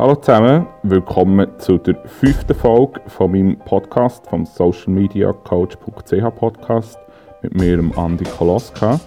Hallo 0.00 0.14
zusammen, 0.14 0.66
willkommen 0.82 1.46
zu 1.58 1.76
der 1.76 1.94
fünften 2.06 2.54
Folge 2.54 3.02
von 3.08 3.32
meinem 3.32 3.58
Podcast 3.58 4.26
vom 4.28 4.46
Social 4.46 4.94
Media 4.94 5.30
Coach.ch 5.30 6.36
Podcast 6.38 6.98
mit 7.42 7.54
mir, 7.54 7.78
Andi 7.98 8.24
Koloska. 8.24 8.98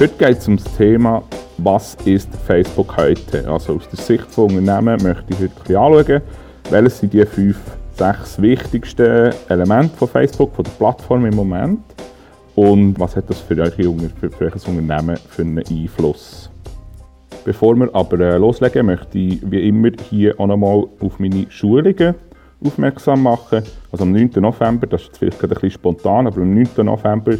Heute 0.00 0.14
geht 0.16 0.38
es 0.38 0.48
um 0.48 0.56
das 0.56 0.64
Thema, 0.78 1.22
was 1.58 1.94
ist 2.06 2.34
Facebook 2.46 2.96
heute? 2.96 3.46
Also 3.50 3.74
aus 3.74 3.86
der 3.90 3.98
Sicht 3.98 4.24
von 4.30 4.56
Unternehmen 4.56 5.02
möchte 5.02 5.26
ich 5.28 5.40
heute 5.40 5.78
anschauen, 5.78 6.22
welche 6.70 6.88
sind 6.88 7.12
die 7.12 7.26
fünf, 7.26 7.58
sechs 7.98 8.40
wichtigsten 8.40 9.34
Elemente 9.46 9.94
von 9.94 10.08
Facebook, 10.08 10.54
von 10.54 10.64
der 10.64 10.72
Plattform 10.72 11.26
im 11.26 11.36
Moment 11.36 11.80
und 12.56 12.98
was 12.98 13.14
hat 13.14 13.28
das 13.28 13.40
für 13.40 13.60
euch, 13.60 13.74
für, 13.74 14.30
für 14.30 14.46
euch 14.46 14.66
Unternehmen 14.66 15.18
für 15.28 15.42
einen 15.42 15.58
Einfluss? 15.58 16.50
Bevor 17.44 17.74
wir 17.76 17.94
aber 17.94 18.20
äh, 18.20 18.36
loslegen, 18.36 18.86
möchte 18.86 19.18
ich 19.18 19.50
wie 19.50 19.68
immer 19.68 19.90
hier 20.08 20.38
auch 20.38 20.46
nochmal 20.46 20.84
auf 21.00 21.18
meine 21.18 21.46
Schulungen 21.48 22.14
aufmerksam 22.64 23.22
machen. 23.22 23.62
Also 23.90 24.04
am 24.04 24.12
9. 24.12 24.32
November, 24.36 24.86
das 24.86 25.02
ist 25.02 25.18
vielleicht 25.18 25.42
ein 25.42 25.48
bisschen 25.48 25.70
spontan, 25.70 26.26
aber 26.26 26.42
am 26.42 26.54
9. 26.54 26.68
November 26.84 27.34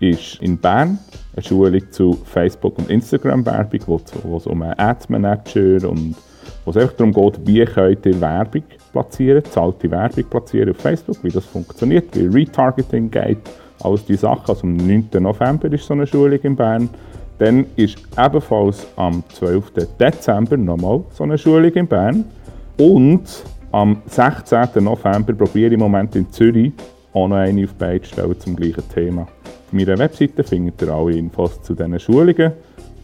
ist 0.00 0.42
in 0.42 0.58
Bern 0.58 0.98
eine 1.34 1.42
Schulung 1.42 1.80
zu 1.90 2.18
Facebook- 2.24 2.78
und 2.78 2.90
Instagram-Werbung, 2.90 3.80
wo 4.24 4.36
es 4.36 4.46
um 4.46 4.62
einen 4.62 4.78
Ads-Manager 4.78 5.88
und 5.88 6.16
wo 6.64 6.70
es 6.70 6.76
einfach 6.76 6.94
darum 6.94 7.12
geht, 7.12 7.46
wie 7.46 7.64
könnt 7.64 8.06
ihr 8.06 8.20
Werbung 8.20 8.62
platzieren, 8.92 9.44
zahlte 9.44 9.90
Werbung 9.90 10.24
platzieren 10.24 10.70
auf 10.70 10.76
Facebook, 10.78 11.22
wie 11.22 11.30
das 11.30 11.44
funktioniert, 11.44 12.06
wie 12.16 12.26
Retargeting 12.26 13.10
geht, 13.10 13.38
alles 13.82 14.04
diese 14.04 14.22
Sachen. 14.22 14.48
Also 14.48 14.62
am 14.62 14.76
9. 14.76 15.08
November 15.20 15.72
ist 15.72 15.86
so 15.86 15.94
eine 15.94 16.06
Schulung 16.06 16.38
in 16.42 16.56
Bern. 16.56 16.88
Dann 17.38 17.66
ist 17.76 17.98
ebenfalls 18.16 18.86
am 18.96 19.22
12. 19.28 19.72
Dezember 19.98 20.56
nochmal 20.56 21.04
so 21.10 21.24
eine 21.24 21.36
Schulung 21.36 21.72
in 21.72 21.86
Bern. 21.86 22.24
Und 22.78 23.44
am 23.72 24.02
16. 24.06 24.82
November 24.82 25.32
probiere 25.32 25.68
ich 25.68 25.74
im 25.74 25.80
Moment 25.80 26.14
in 26.16 26.30
Zürich 26.30 26.72
auch 27.12 27.28
noch 27.28 27.36
eine 27.36 27.64
auf 27.64 27.74
die 27.80 28.04
stellen 28.04 28.38
zum 28.38 28.56
gleichen 28.56 28.88
Thema. 28.88 29.22
Auf 29.22 29.72
meiner 29.72 29.98
Webseite 29.98 30.44
findet 30.44 30.80
ihr 30.82 30.92
alle 30.92 31.16
Infos 31.16 31.60
zu 31.62 31.74
diesen 31.74 31.98
Schulungen. 31.98 32.52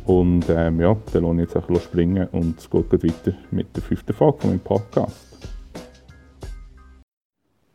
Und 0.06 0.48
ähm, 0.48 0.80
ja, 0.80 0.96
dann 1.12 1.22
lohne 1.22 1.42
ich 1.44 1.54
jetzt 1.54 1.70
auch 1.70 1.80
springen 1.80 2.26
und 2.32 2.58
es 2.58 2.68
geht 2.68 2.92
weiter 2.92 3.36
mit 3.50 3.74
der 3.76 3.82
fünften 3.82 4.12
Folge 4.12 4.38
von 4.38 4.50
meinem 4.50 4.60
Podcast. 4.60 5.30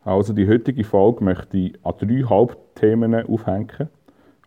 Also 0.04 0.34
die 0.34 0.48
heutige 0.48 0.84
Folge 0.84 1.24
möchte 1.24 1.58
ich 1.58 1.74
an 1.84 1.94
drei 1.98 2.24
Hauptthemen 2.24 3.26
aufhängen. 3.26 3.90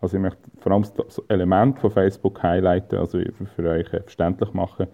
Also 0.01 0.17
ich 0.17 0.23
möchte 0.23 0.39
vor 0.61 0.73
allem 0.73 0.85
das 0.97 1.19
Element 1.29 1.79
von 1.79 1.91
Facebook 1.91 2.43
highlighten, 2.43 2.99
also 2.99 3.19
für 3.57 3.69
euch 3.69 3.89
verständlich 3.89 4.53
machen, 4.53 4.87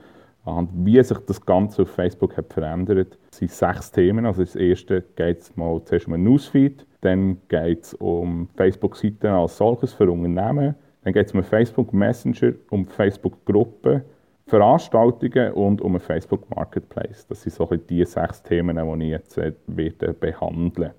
anhand 0.45 0.71
wie 0.75 1.03
sich 1.03 1.19
das 1.19 1.45
Ganze 1.45 1.83
auf 1.83 1.91
Facebook 1.91 2.37
hat 2.37 2.53
verändert. 2.53 3.19
Es 3.31 3.39
sind 3.39 3.51
sechs 3.51 3.91
Themen. 3.91 4.27
Also 4.27 4.43
das 4.43 4.57
erste 4.57 5.03
geht 5.17 5.41
es 5.41 5.57
mal 5.57 5.83
zuerst 5.85 6.07
um 6.07 6.15
ein 6.15 6.25
Newsfeed, 6.25 6.87
dann 7.03 7.39
geht 7.49 7.83
es 7.83 7.95
um 7.95 8.49
Facebook-Seiten 8.57 9.27
als 9.27 9.59
solches 9.59 9.93
für 9.93 10.11
Unternehmen, 10.11 10.75
dann 11.03 11.13
geht 11.13 11.27
es 11.27 11.33
um 11.33 11.41
einen 11.41 11.49
Facebook 11.49 11.93
Messenger, 11.93 12.55
um 12.71 12.87
Facebook-Gruppen, 12.87 14.03
Veranstaltungen 14.47 15.53
und 15.53 15.81
um 15.81 15.93
einen 15.93 16.01
Facebook 16.01 16.49
Marketplace. 16.55 17.27
Das 17.27 17.43
sind 17.43 17.55
so 17.55 17.67
die 17.67 18.05
sechs 18.05 18.43
Themen, 18.43 18.77
die 18.99 19.05
ich 19.07 19.11
jetzt 19.11 19.39
äh, 19.39 19.53
behandeln 20.21 20.77
werde. 20.77 20.95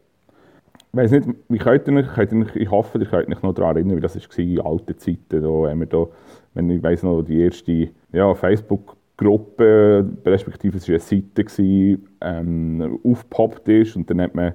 Ich 0.95 1.01
weiß 1.01 1.11
nicht, 1.11 1.27
wie 1.49 1.57
könnt 1.57 1.89
ihr, 1.89 2.03
könnt 2.03 2.31
ihr, 2.31 2.55
ich 2.55 2.71
hoffe, 2.71 2.97
ihr 2.97 3.05
könnt 3.05 3.27
euch 3.27 3.43
noch 3.43 3.53
daran 3.53 3.75
erinnern, 3.75 3.97
wie 3.97 4.01
das 4.01 4.15
war 4.15 4.39
in 4.39 4.61
alten 4.61 4.97
Zeiten. 4.97 5.41
Da 5.41 5.45
haben 5.45 5.79
wir 5.81 5.87
da, 5.87 6.07
wenn 6.53 6.69
ich 6.69 6.81
weiss 6.81 7.03
noch, 7.03 7.21
die 7.21 7.41
erste 7.41 7.89
ja, 8.13 8.33
Facebook-Gruppe, 8.33 10.09
respektive 10.25 10.77
es 10.77 10.87
war 10.87 10.93
eine 10.93 11.01
Seite, 11.01 11.99
ähm, 12.21 12.99
aufgepoppt 13.03 13.67
ist 13.67 13.97
und 13.97 14.09
dann 14.09 14.21
hat 14.21 14.35
man, 14.35 14.53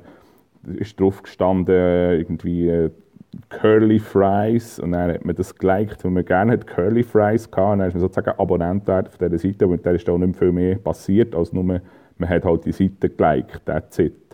ist 0.78 0.98
drauf 0.98 1.22
gestanden, 1.22 1.74
irgendwie 1.74 2.70
äh, 2.70 2.90
Curly 3.50 3.98
Fries 3.98 4.78
und 4.78 4.92
dann 4.92 5.12
hat 5.12 5.26
man 5.26 5.36
das 5.36 5.54
geliked, 5.54 6.02
weil 6.06 6.10
man 6.10 6.24
gerne 6.24 6.52
hat 6.52 6.66
Curly 6.66 7.02
Fries 7.02 7.50
hatte 7.54 7.72
und 7.72 7.80
dann 7.80 7.88
ist 7.88 7.94
man 7.94 8.00
sozusagen 8.00 8.38
Abonnent 8.38 8.86
von 8.86 9.04
dieser 9.20 9.38
Seite 9.38 9.66
und 9.66 9.84
da 9.84 9.90
ist 9.90 10.08
auch 10.08 10.16
nicht 10.16 10.38
viel 10.38 10.52
mehr 10.52 10.76
passiert, 10.76 11.34
als 11.34 11.52
nur 11.52 11.64
man 11.64 11.82
hat 12.24 12.46
halt 12.46 12.64
die 12.64 12.72
Seite 12.72 13.10
geliked, 13.10 13.60
that's 13.66 13.98
it. 13.98 14.29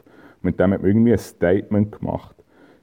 Mit 0.46 0.58
dem 0.58 0.72
hat 0.72 0.80
man 0.80 0.88
irgendwie 0.90 1.12
ein 1.12 1.18
Statement 1.18 1.98
gemacht. 2.00 2.34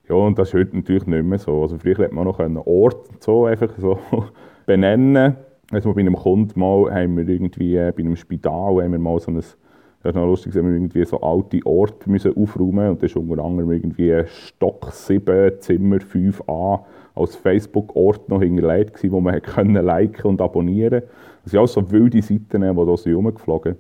Ja, 0.08 0.16
und 0.16 0.38
das 0.38 0.50
ist 0.50 0.54
heute 0.54 0.76
natürlich 0.76 1.08
nicht 1.08 1.24
mehr 1.24 1.40
so. 1.40 1.62
Also 1.62 1.78
früher 1.78 1.98
hätte 1.98 2.14
man 2.14 2.26
noch 2.26 2.40
einen 2.40 2.58
Ort 2.58 3.24
so 3.24 3.46
einfach 3.46 3.72
so 3.78 3.98
benennen 4.66 5.38
also 5.74 5.94
bei 5.94 6.02
einem 6.02 6.16
Kunden 6.16 6.60
mal 6.60 6.94
haben 6.94 7.18
wir 7.18 7.28
irgendwie, 7.28 7.76
äh, 7.76 7.92
bei 7.96 8.04
einem 8.04 8.16
Spital 8.16 8.84
haben 8.84 8.92
wir 8.92 9.00
mal 9.00 9.20
so 9.20 9.32
ein, 9.32 9.36
das 9.36 9.56
ist 10.04 10.16
noch 10.16 10.26
lustig, 10.26 10.56
haben 10.56 10.68
wir 10.68 10.76
irgendwie 10.76 11.04
so 11.06 11.20
alte 11.22 11.60
Orte 11.66 12.10
müssen 12.10 12.36
aufräumen 12.36 12.90
und 12.90 13.02
das 13.02 13.12
ist 13.12 13.18
unter 13.18 13.44
anderem 13.44 13.72
irgendwie 13.72 14.24
Stock 14.28 14.92
7, 14.92 15.60
Zimmer 15.60 15.98
5a 15.98 16.82
als 17.16 17.36
Facebook-Ort 17.36 18.30
noch 18.30 18.42
hinterlegt 18.42 18.96
gewesen, 18.96 19.12
wo 19.14 19.22
man 19.22 19.42
können 19.42 19.84
liken 19.84 20.28
und 20.28 20.42
abonnieren. 20.42 21.04
Das 21.44 21.52
sind 21.52 21.60
alles 21.60 21.74
so 21.74 21.92
wilde 21.92 22.22
Seiten, 22.22 22.62
die 22.62 22.86
da 22.86 22.98
sind 22.98 23.16
rumgeflogen. 23.16 23.76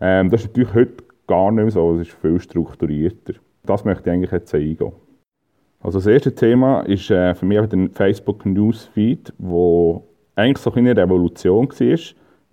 Ähm, 0.00 0.30
das 0.30 0.42
ist 0.42 0.48
natürlich 0.48 0.74
heute 0.74 1.04
gar 1.26 1.50
nicht 1.50 1.62
mehr 1.62 1.70
so, 1.70 1.94
es 1.94 2.08
ist 2.08 2.16
viel 2.16 2.40
strukturierter. 2.40 3.34
Das 3.64 3.84
möchte 3.84 4.08
ich 4.08 4.14
eigentlich 4.14 4.32
jetzt 4.32 4.54
eingehen. 4.54 4.92
Also 5.80 5.98
das 5.98 6.06
erste 6.06 6.34
Thema 6.34 6.80
ist 6.80 7.10
äh, 7.10 7.34
für 7.34 7.46
mich 7.46 7.60
der 7.68 7.88
Facebook 7.92 8.44
Newsfeed, 8.46 9.32
wo 9.38 10.04
eigentlich 10.34 10.58
so 10.58 10.72
eine 10.72 10.96
Revolution 10.96 11.68
war, 11.68 11.98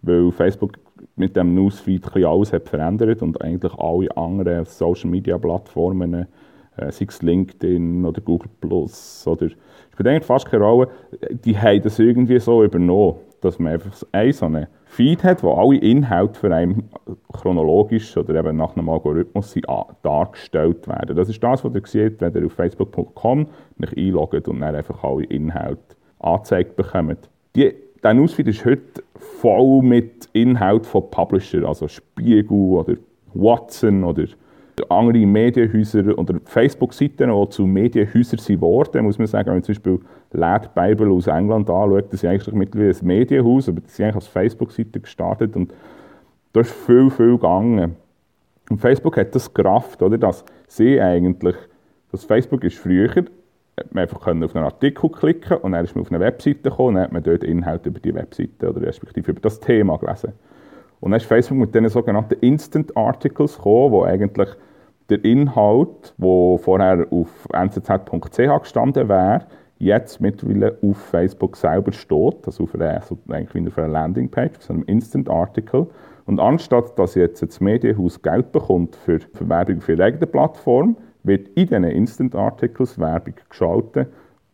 weil 0.01 0.31
Facebook 0.31 0.73
mit 1.15 1.35
dem 1.35 1.53
Newsfeed 1.53 2.15
alles 2.15 2.53
hat 2.53 2.69
verändert 2.69 3.21
und 3.21 3.41
eigentlich 3.41 3.73
alle 3.75 4.15
anderen 4.17 4.65
Social 4.65 5.09
Media 5.09 5.37
Plattformen, 5.37 6.13
äh, 6.13 6.91
sei 6.91 7.05
es 7.07 7.21
LinkedIn 7.21 8.05
oder 8.05 8.21
Google 8.21 8.49
Plus 8.59 9.25
oder 9.27 9.49
spielt 9.91 10.07
eigentlich 10.07 10.25
fast 10.25 10.49
keine 10.49 10.63
Rolle, 10.63 10.89
die 11.31 11.57
haben 11.57 11.81
das 11.81 11.99
irgendwie 11.99 12.39
so 12.39 12.63
übernommen, 12.63 13.17
dass 13.41 13.59
man 13.59 13.73
einfach 13.73 13.95
eine 14.11 14.33
so 14.33 14.45
eine 14.45 14.67
Feed 14.93 15.23
hat, 15.23 15.41
wo 15.41 15.53
alle 15.53 15.77
Inhalte 15.77 16.39
für 16.39 16.53
einen 16.53 16.87
chronologisch 17.31 18.15
oder 18.15 18.35
eben 18.35 18.57
nach 18.57 18.75
einem 18.75 18.89
Algorithmus 18.89 19.55
dargestellt 20.03 20.87
werden. 20.87 21.15
Das 21.15 21.29
ist 21.29 21.43
das, 21.43 21.63
was 21.63 21.73
ihr 21.73 21.81
seht, 21.85 22.21
wenn 22.21 22.35
ihr 22.35 22.45
auf 22.45 22.53
facebook.com 22.53 23.47
einloggt 23.97 24.47
und 24.47 24.59
dann 24.59 24.75
einfach 24.75 25.03
alle 25.03 25.23
Inhalte 25.25 25.95
angezeigt 26.19 26.75
bekommt. 26.75 27.27
Die, 27.55 27.73
dieser 27.97 28.13
Newsfeed 28.13 28.47
ist 28.47 28.65
heute 28.65 29.03
voll 29.15 29.81
mit 29.81 30.29
Inhalten 30.33 30.85
von 30.85 31.09
Publishern, 31.09 31.65
also 31.65 31.87
Spiegel 31.87 32.51
oder 32.51 32.93
Watson 33.33 34.03
oder 34.03 34.25
andere 34.89 35.25
Medienhäuser 35.25 36.17
oder 36.17 36.35
Facebook-Seiten, 36.45 37.31
die 37.31 37.49
zu 37.49 37.65
Medienhäusern 37.65 38.39
sind 38.39 38.61
muss 38.61 39.17
man 39.17 39.27
sagen. 39.27 39.51
Wenn 39.51 39.63
zum 39.63 39.73
Beispiel 39.73 39.99
Lad 40.33 40.73
Bible 40.73 41.11
aus 41.11 41.27
England 41.27 41.69
anschaut, 41.69 42.05
das 42.11 42.23
ist 42.23 42.25
eigentlich 42.25 42.53
mittlerweile 42.53 42.91
ein 42.91 43.05
Medienhaus, 43.05 43.69
aber 43.69 43.81
das 43.81 43.95
sind 43.95 44.05
eigentlich 44.05 44.15
als 44.15 44.27
Facebook-Seite 44.27 44.99
gestartet 44.99 45.55
und 45.55 45.73
da 46.53 46.61
ist 46.61 46.71
viel, 46.71 47.09
viel 47.09 47.33
gegangen. 47.33 47.95
Und 48.69 48.79
Facebook 48.79 49.17
hat 49.17 49.35
das 49.35 49.53
gerafft, 49.53 50.01
oder, 50.01 50.17
dass 50.17 50.45
sie 50.67 50.99
eigentlich, 50.99 51.55
dass 52.11 52.25
Facebook 52.25 52.63
ist 52.63 52.77
früher, 52.77 53.09
hat 53.09 53.93
man 53.93 54.03
einfach 54.03 54.21
auf 54.21 54.27
einen 54.27 54.43
Artikel 54.43 55.09
klicken 55.09 55.57
und 55.57 55.71
dann 55.71 55.83
ist 55.83 55.95
man 55.95 56.03
auf 56.03 56.11
eine 56.11 56.19
Webseite 56.19 56.61
gekommen 56.69 56.89
und 56.89 56.95
dann 56.95 57.03
hat 57.03 57.11
man 57.11 57.23
dort 57.23 57.43
Inhalte 57.43 57.89
über 57.89 57.99
die 57.99 58.13
Webseite 58.13 58.69
oder 58.69 58.81
respektive 58.81 59.31
über 59.31 59.41
das 59.41 59.59
Thema 59.59 59.97
gelesen. 59.97 60.33
Und 60.99 61.11
dann 61.11 61.17
ist 61.17 61.25
Facebook 61.25 61.57
mit 61.57 61.75
diesen 61.75 61.89
sogenannten 61.89 62.35
Instant 62.39 62.95
Articles 62.95 63.57
gekommen, 63.57 63.91
wo 63.91 64.03
eigentlich 64.03 64.49
der 65.09 65.23
Inhalt, 65.25 66.13
der 66.17 66.57
vorher 66.59 67.07
auf 67.11 67.27
nzz.ch 67.51 68.59
gestanden 68.61 69.09
wäre, 69.09 69.45
jetzt 69.83 70.21
mittlerweile 70.21 70.77
auf 70.81 70.97
Facebook 70.97 71.55
selber 71.57 71.91
steht, 71.91 72.45
also 72.45 72.63
auf 72.63 72.75
einer, 72.75 72.95
also 72.95 73.17
eigentlich 73.29 73.67
auf 73.67 73.77
einer 73.77 73.87
Landingpage, 73.87 74.57
auf 74.57 74.69
einem 74.69 74.83
Instant 74.83 75.29
Article. 75.29 75.87
Und 76.25 76.39
anstatt 76.39 76.97
dass 76.97 77.15
jetzt 77.15 77.41
das 77.41 77.59
Medienhaus 77.59 78.21
Geld 78.21 78.51
bekommt 78.51 78.95
für, 78.95 79.19
Werbung 79.39 79.81
für 79.81 79.93
ihre 79.93 80.05
eigene 80.05 80.27
Plattform, 80.27 80.95
wird 81.23 81.49
in 81.49 81.67
diesen 81.67 81.83
Instant 81.83 82.35
Articles 82.35 82.97
Werbung 82.99 83.35
geschaltet 83.49 84.07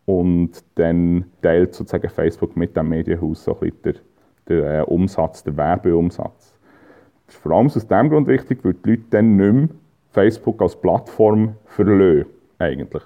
und 0.06 0.64
dann 0.76 1.26
teilt 1.42 1.76
sozusagen 1.76 2.10
Facebook 2.10 2.58
mit 2.58 2.76
dem 2.76 2.90
Medienhaus 2.90 3.44
so 3.44 3.54
ein 3.60 3.72
bisschen 3.72 4.02
der, 4.48 4.62
der 4.62 4.92
Umsatz, 4.92 5.44
der 5.44 5.56
Werbeumsatz. 5.56 6.56
Das 7.28 7.36
ist 7.36 7.42
vor 7.42 7.52
allem 7.52 7.68
aus 7.68 7.74
diesem 7.74 8.10
Grund 8.10 8.28
wichtig, 8.28 8.60
weil 8.64 8.74
die 8.74 8.90
Leute 8.90 9.04
dann 9.12 9.36
nicht 9.36 9.54
mehr 9.54 9.70
Facebook 10.12 10.62
als 10.62 10.76
Plattform 10.76 11.56
verlassen, 11.66 12.26
eigentlich. 12.58 13.04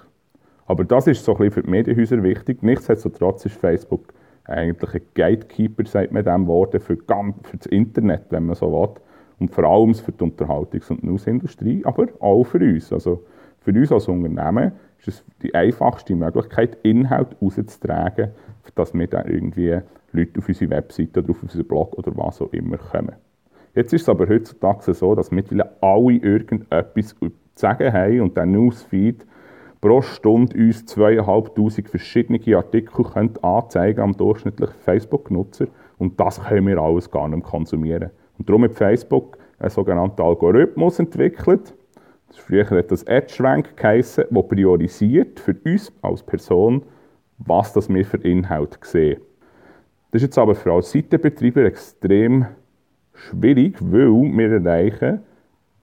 Aber 0.66 0.84
das 0.84 1.06
ist 1.06 1.24
so 1.24 1.36
ein 1.36 1.50
für 1.50 1.62
die 1.62 1.70
Medienhäuser 1.70 2.22
wichtig. 2.22 2.62
Nichtsdestotrotz 2.62 3.44
ist 3.46 3.56
Facebook 3.56 4.12
eigentlich 4.44 4.94
ein 4.94 5.02
Gatekeeper, 5.14 5.84
sagt 5.86 6.12
man 6.12 6.24
dem 6.24 6.46
Worte, 6.46 6.80
für, 6.80 6.96
für 6.96 7.56
das 7.56 7.66
Internet, 7.66 8.24
wenn 8.30 8.46
man 8.46 8.56
so 8.56 8.72
will. 8.72 9.00
Und 9.38 9.50
vor 9.50 9.64
allem 9.64 9.94
für 9.94 10.12
die 10.12 10.24
Unterhaltungs- 10.24 10.90
und 10.90 11.02
Newsindustrie, 11.02 11.84
aber 11.84 12.06
auch 12.20 12.44
für 12.44 12.58
uns. 12.58 12.92
Also 12.92 13.24
für 13.60 13.72
uns 13.72 13.90
als 13.90 14.08
Unternehmen 14.08 14.72
ist 14.98 15.08
es 15.08 15.24
die 15.42 15.54
einfachste 15.54 16.14
Möglichkeit, 16.14 16.78
Inhalt 16.82 17.36
rauszutragen, 17.42 18.30
dass 18.74 18.94
wir 18.94 19.06
dann 19.06 19.26
irgendwie 19.26 19.80
Leute 20.12 20.38
auf 20.38 20.48
unsere 20.48 20.70
Webseite 20.70 21.20
oder 21.20 21.30
auf 21.30 21.42
unseren 21.42 21.64
Blog 21.64 21.98
oder 21.98 22.16
was 22.16 22.40
auch 22.40 22.52
immer 22.52 22.78
kommen. 22.78 23.16
Jetzt 23.74 23.92
ist 23.92 24.02
es 24.02 24.08
aber 24.08 24.28
heutzutage 24.28 24.94
so, 24.94 25.14
dass 25.14 25.30
mittlerweile 25.30 25.70
alle 25.80 26.12
irgendetwas 26.12 27.16
zu 27.16 27.32
sagen 27.56 27.92
haben 27.92 28.20
und 28.20 28.36
der 28.36 28.46
Newsfeed 28.46 29.26
pro 29.84 30.00
Stunde 30.00 30.56
uns 30.56 30.86
zweieinhalbtausend 30.86 31.90
verschiedene 31.90 32.56
Artikel 32.56 33.04
anzeigen 33.42 34.00
am 34.00 34.16
durchschnittlichen 34.16 34.76
Facebook-Nutzer 34.80 35.66
und 35.98 36.18
das 36.18 36.42
können 36.42 36.68
wir 36.68 36.78
alles 36.78 37.10
gar 37.10 37.28
nicht 37.28 37.44
konsumieren. 37.44 38.08
Und 38.38 38.48
darum 38.48 38.64
hat 38.64 38.72
Facebook 38.72 39.36
einen 39.58 39.68
sogenannten 39.68 40.22
Algorithmus 40.22 40.98
entwickelt. 40.98 41.74
Früher 42.32 42.64
hat 42.70 42.90
das 42.90 43.02
EdgeRank 43.02 43.76
geheissen, 43.76 44.24
der 44.30 44.42
priorisiert 44.42 45.38
für 45.38 45.54
uns 45.66 45.92
als 46.00 46.22
Person, 46.22 46.82
was 47.36 47.74
das 47.74 47.90
wir 47.90 48.06
für 48.06 48.16
Inhalt 48.16 48.78
sehen. 48.80 49.20
Das 50.12 50.22
ist 50.22 50.28
jetzt 50.28 50.38
aber 50.38 50.54
für 50.54 50.72
als 50.72 50.92
Seitenbetreiber 50.92 51.64
extrem 51.64 52.46
schwierig, 53.12 53.76
weil 53.82 54.32
wir 54.32 54.50
erreichen 54.50 55.20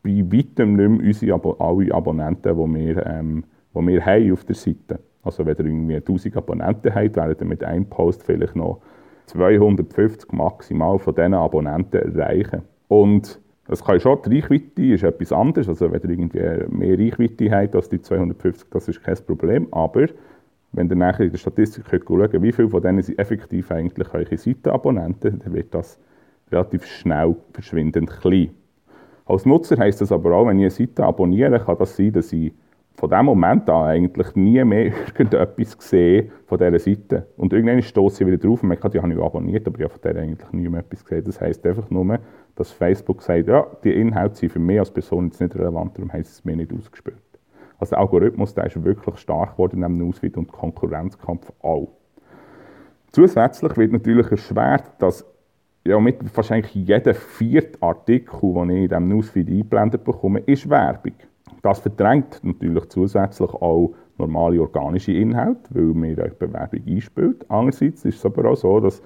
bei 0.02 0.26
weitem 0.26 0.76
nicht 0.76 0.90
mehr 0.90 1.08
unsere 1.08 1.34
Abo 1.36 1.52
alle 1.60 1.94
Abonnenten, 1.94 2.58
die 2.58 2.80
wir, 2.80 3.06
ähm, 3.06 3.44
die 3.74 3.88
wir 3.88 4.06
haben 4.06 4.34
auf 4.34 4.44
der 4.44 4.56
Seite. 4.56 5.00
Also 5.24 5.46
wenn 5.46 5.56
ihr 5.58 5.66
irgendwie 5.66 5.96
1000 5.96 6.38
Abonnenten 6.38 6.94
habt, 6.94 7.16
werdet 7.16 7.42
ihr 7.42 7.48
mit 7.48 7.64
einem 7.64 7.86
Post 7.86 8.24
vielleicht 8.24 8.56
noch 8.56 8.82
250 9.28 10.32
maximal 10.32 11.00
von 11.00 11.16
diesen 11.16 11.34
Abonnenten 11.34 12.18
erreichen. 12.18 12.64
Und 12.88 13.40
das 13.68 13.84
kann 13.84 14.00
schon, 14.00 14.20
die 14.26 14.40
Reichweite 14.40 14.84
ist 14.84 15.04
etwas 15.04 15.32
anderes. 15.32 15.70
Also 15.70 15.92
wenn 15.92 16.02
ihr 16.02 16.10
irgendwie 16.10 16.76
mehr 16.76 17.00
Reichweite 17.00 17.52
habt 17.52 17.76
als 17.76 17.90
die 17.90 18.02
250, 18.02 18.70
das 18.72 18.88
ist 18.88 19.04
kein 19.04 19.16
Problem. 19.26 19.68
Aber 19.72 20.08
wenn 20.74 20.90
ihr 20.90 20.96
nachher 20.96 21.26
in 21.26 21.32
der 21.32 21.38
Statistik 21.38 21.86
könnt 21.86 22.06
schauen 22.08 22.42
wie 22.42 22.52
viele 22.52 22.70
von 22.70 22.82
denen 22.82 23.02
sind 23.02 23.20
effektiv 23.20 23.72
eigentlich 23.72 24.14
eure 24.14 24.38
Seitenabonnenten, 24.38 25.40
dann 25.40 25.54
wird 25.54 25.74
das 25.74 26.00
relativ 26.52 26.86
schnell 26.86 27.36
verschwindend 27.54 28.10
klein. 28.10 28.50
Als 29.26 29.46
Nutzer 29.46 29.78
heisst 29.78 30.02
das 30.02 30.12
aber 30.12 30.34
auch, 30.34 30.48
wenn 30.48 30.58
ich 30.60 30.64
eine 30.64 30.72
Seite 30.72 31.06
abonniere, 31.06 31.60
kann 31.60 31.78
das 31.78 31.96
sein, 31.96 32.12
dass 32.12 32.34
ich 32.34 32.54
von 32.96 33.10
dem 33.10 33.26
Moment 33.26 33.70
an 33.70 33.88
eigentlich 33.88 34.36
nie 34.36 34.64
mehr 34.64 34.86
irgendetwas 35.08 35.76
sehe 35.80 36.30
von 36.46 36.58
dieser 36.58 36.80
Seite. 36.80 37.28
Und 37.38 37.54
irgendwann 37.54 37.82
stoße 37.82 38.24
ich 38.24 38.28
wieder 38.28 38.38
drauf 38.38 38.62
und 38.62 38.70
merke, 38.70 38.90
die 38.90 39.02
habe 39.02 39.14
ich 39.14 39.20
abonniert, 39.20 39.68
aber 39.68 39.80
ich 39.80 39.84
habe 39.86 39.94
von 39.94 40.02
der 40.02 40.22
eigentlich 40.22 40.52
nie 40.52 40.70
mehr 40.70 40.82
etwas 40.82 41.04
gesehen. 41.04 41.24
Das 41.24 41.42
heisst 41.42 41.66
einfach 41.66 41.90
nur, 41.90 42.20
dass 42.56 42.72
Facebook 42.72 43.22
sagt, 43.22 43.48
ja, 43.48 43.66
die 43.84 43.94
Inhalte 43.94 44.36
sind 44.36 44.52
für 44.52 44.60
mich 44.60 44.80
als 44.80 44.92
Person 44.92 45.26
jetzt 45.26 45.42
nicht 45.42 45.56
relevant, 45.56 45.98
darum 45.98 46.12
haben 46.12 46.24
sie 46.24 46.32
es 46.32 46.46
mir 46.46 46.56
nicht 46.56 46.74
ausgespielt. 46.74 47.18
Also 47.80 47.92
der 47.92 48.00
Algorithmus 48.00 48.54
der 48.54 48.68
ist 48.68 48.84
wirklich 48.84 49.18
stark 49.18 49.54
geworden 49.54 49.80
neben 49.80 49.98
Newsfeed 49.98 50.38
und 50.38 50.52
Konkurrenzkampf 50.52 51.52
auch. 51.62 51.88
Zusätzlich 53.12 53.76
wird 53.76 53.92
natürlich 53.92 54.30
erschwert, 54.30 54.84
dass 55.00 55.26
ja, 55.84 56.00
mit 56.00 56.18
wahrscheinlich 56.38 56.74
jeder 56.76 57.16
vierte 57.16 57.82
Artikel, 57.82 58.54
den 58.54 58.70
ich 58.70 58.84
in 58.84 58.90
diesem 58.90 59.08
Newsfeed 59.08 59.50
eingeblendet 59.50 60.04
bekomme, 60.04 60.40
ist 60.42 60.70
Werbung. 60.70 61.14
Das 61.62 61.80
verdrängt 61.80 62.40
natürlich 62.44 62.90
zusätzlich 62.90 63.54
auch 63.54 63.94
normale 64.18 64.62
organische 64.62 65.14
Inhalte, 65.14 65.70
weil 65.72 65.84
mir 65.84 66.18
eine 66.18 66.32
Bewerbung 66.32 66.82
einspielt. 66.88 67.46
Andererseits 67.50 68.06
ist 68.06 68.18
es 68.18 68.26
aber 68.26 68.50
auch 68.50 68.56
so, 68.56 68.80
dass 68.80 69.02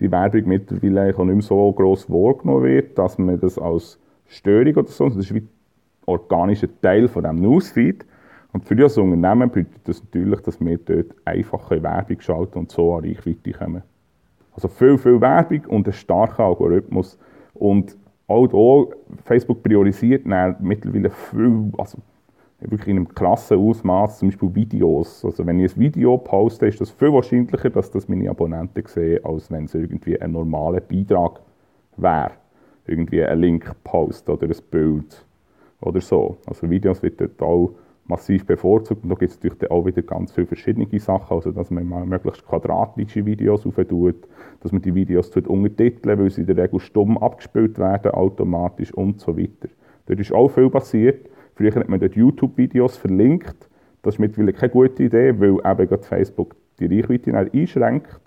die 0.00 0.10
Werbung 0.10 0.42
mittlerweile 0.46 1.14
auch 1.14 1.24
nicht 1.24 1.34
mehr 1.34 1.42
so 1.42 1.72
gross 1.72 2.08
wahrgenommen 2.10 2.64
wird, 2.64 2.98
dass 2.98 3.18
man 3.18 3.38
das 3.38 3.58
als 3.58 3.98
Störung 4.26 4.74
oder 4.76 4.88
so, 4.88 5.08
das 5.08 5.16
ist 5.16 5.34
wie 5.34 5.40
ein 5.40 5.48
organischer 6.06 6.68
Teil 6.80 7.08
von 7.08 7.24
dem 7.24 7.36
Newsfeed. 7.36 8.04
Und 8.52 8.64
für 8.64 8.74
das 8.74 8.98
Unternehmen 8.98 9.50
bedeutet 9.50 9.80
das 9.84 10.02
natürlich, 10.02 10.40
dass 10.40 10.60
wir 10.60 10.78
dort 10.78 11.14
einfache 11.24 11.82
Werbung 11.82 12.20
schalten 12.20 12.58
und 12.58 12.70
so 12.70 12.94
an 12.94 13.04
Reichweite 13.04 13.52
kommen. 13.52 13.82
Also 14.52 14.68
viel, 14.68 14.98
viel 14.98 15.20
Werbung 15.20 15.66
und 15.66 15.86
ein 15.86 15.92
starker 15.92 16.44
Algorithmus. 16.44 17.18
Und 17.54 17.96
auch 18.30 18.48
hier, 18.50 18.96
Facebook 19.24 19.62
priorisiert 19.62 20.24
mittlerweile 20.60 21.10
viel, 21.10 21.72
also 21.76 21.98
wirklich 22.60 22.88
in 22.88 22.98
einem 22.98 23.08
krassen 23.08 23.58
Ausmaß, 23.58 24.18
zum 24.18 24.28
Beispiel 24.28 24.54
Videos. 24.54 25.24
Also 25.24 25.46
wenn 25.46 25.58
ich 25.60 25.74
ein 25.74 25.80
Video 25.80 26.16
poste, 26.18 26.66
ist 26.66 26.80
das 26.80 26.90
viel 26.90 27.12
wahrscheinlicher, 27.12 27.70
dass 27.70 27.90
das 27.90 28.08
meine 28.08 28.30
Abonnenten 28.30 28.84
sehen, 28.86 29.24
als 29.24 29.50
wenn 29.50 29.64
es 29.64 29.74
irgendwie 29.74 30.20
ein 30.20 30.32
normaler 30.32 30.80
Beitrag 30.80 31.40
wäre. 31.96 32.32
Irgendwie 32.86 33.24
ein 33.24 33.38
Link-Post 33.40 34.28
oder 34.28 34.46
ein 34.46 34.56
Bild 34.70 35.24
oder 35.80 36.00
so. 36.00 36.36
Also 36.46 36.68
Videos 36.68 37.02
wird 37.02 37.20
dort 37.20 37.40
auch 37.42 37.72
massiv 38.10 38.44
bevorzugt. 38.44 39.02
Und 39.02 39.08
da 39.08 39.14
gibt 39.14 39.30
es 39.32 39.42
natürlich 39.42 39.70
auch 39.70 39.86
wieder 39.86 40.02
ganz 40.02 40.32
viele 40.32 40.46
verschiedene 40.46 40.86
Sachen, 40.98 41.34
also 41.34 41.50
dass 41.52 41.70
man 41.70 41.88
mal 41.88 42.04
möglichst 42.04 42.46
quadratische 42.46 43.24
Videos 43.24 43.64
auftut, 43.64 44.28
dass 44.60 44.72
man 44.72 44.82
die 44.82 44.94
Videos 44.94 45.34
untertiteln 45.34 46.18
weil 46.18 46.30
sie 46.30 46.42
in 46.42 46.46
der 46.46 46.56
Regel 46.58 46.80
stumm 46.80 47.16
abgespielt 47.16 47.78
werden, 47.78 48.12
automatisch 48.12 48.92
und 48.92 49.20
so 49.20 49.38
weiter. 49.38 49.68
Dort 50.06 50.20
ist 50.20 50.32
auch 50.32 50.48
viel 50.48 50.68
passiert. 50.68 51.30
Früher 51.54 51.74
hat 51.74 51.88
man 51.88 52.00
dort 52.00 52.16
YouTube-Videos 52.16 52.96
verlinkt. 52.96 53.68
Das 54.02 54.14
ist 54.14 54.18
mittlerweile 54.18 54.52
keine 54.52 54.72
gute 54.72 55.04
Idee, 55.04 55.38
weil 55.38 55.50
eben 55.50 55.88
gerade 55.88 56.02
Facebook 56.02 56.56
die 56.78 56.86
Reichweite 56.86 57.36
einschränkt 57.36 58.20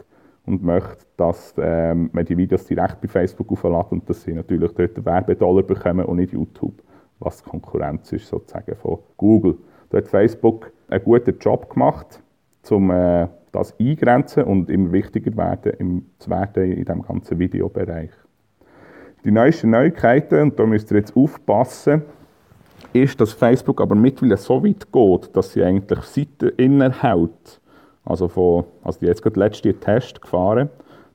und 0.45 0.63
möchte, 0.63 1.05
dass 1.17 1.55
ähm, 1.57 2.09
man 2.13 2.25
die 2.25 2.37
Videos 2.37 2.65
direkt 2.65 3.01
bei 3.01 3.07
Facebook 3.07 3.51
auflädt 3.51 3.91
und 3.91 4.09
dass 4.09 4.23
sie 4.23 4.33
natürlich 4.33 4.71
dort 4.73 5.05
Werbedollar 5.05 5.63
bekommen 5.63 6.05
und 6.05 6.17
nicht 6.17 6.33
YouTube, 6.33 6.81
was 7.19 7.43
Konkurrenz 7.43 8.11
ist 8.11 8.27
sozusagen 8.27 8.75
von 8.75 8.99
Google. 9.17 9.57
Da 9.93 9.99
hat 9.99 10.07
Facebook 10.07 10.71
einen 10.89 11.03
guten 11.03 11.37
Job 11.37 11.69
gemacht, 11.69 12.19
um 12.71 12.89
äh, 12.89 13.27
das 13.51 13.75
eingrenzen 13.79 14.43
und 14.43 14.71
immer 14.71 14.91
wichtiger 14.91 15.37
werden, 15.37 15.71
im, 15.77 16.05
zu 16.17 16.31
werden 16.31 16.63
in 16.63 16.77
diesem 16.77 17.03
ganzen 17.03 17.37
Videobereich. 17.37 18.09
Die 19.23 19.29
neuesten 19.29 19.69
Neuigkeiten, 19.69 20.41
und 20.41 20.57
da 20.57 20.65
müsst 20.65 20.89
ihr 20.89 20.97
jetzt 20.97 21.15
aufpassen, 21.15 22.01
ist, 22.91 23.21
dass 23.21 23.33
Facebook 23.33 23.79
aber 23.79 23.93
mittlerweile 23.93 24.37
so 24.37 24.63
weit 24.65 24.91
geht, 24.91 25.35
dass 25.35 25.53
sie 25.53 25.63
eigentlich 25.63 26.01
Seiten 26.05 26.49
innerhält. 26.57 27.61
Also, 28.03 28.27
von, 28.29 28.63
also 28.83 28.99
die 28.99 29.05
jetzt 29.05 29.21
gerade 29.21 29.39
letzte 29.39 29.75
Test 29.75 30.23
gefahren, 30.23 30.69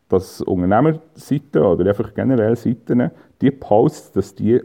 dass 0.09 0.41
Unternehmerseiten 0.41 1.63
oder 1.63 1.85
einfach 1.85 2.15
generell 2.15 2.55
Seiten, 2.55 3.11
die 3.41 3.51
Posts, 3.51 4.13
dass 4.13 4.37
die 4.37 4.63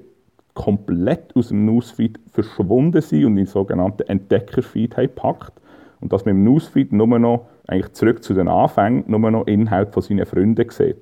komplett 0.53 1.35
aus 1.35 1.49
dem 1.49 1.65
Newsfeed 1.65 2.19
verschwunden 2.31 3.01
sind 3.01 3.25
und 3.25 3.31
in 3.31 3.37
den 3.37 3.45
sogenannten 3.45 4.03
Entdeckerfeed 4.03 4.97
haben 4.97 5.07
gepackt. 5.07 5.53
Und 5.99 6.11
dass 6.13 6.25
man 6.25 6.35
im 6.35 6.43
Newsfeed 6.43 6.91
nur 6.91 7.19
noch, 7.19 7.47
eigentlich 7.67 7.93
zurück 7.93 8.23
zu 8.23 8.33
den 8.33 8.47
Anfängen, 8.47 9.05
nur 9.07 9.31
noch 9.31 9.47
Inhalt 9.47 9.93
von 9.93 10.03
seinen 10.03 10.25
Freunden 10.25 10.69
sieht. 10.69 10.97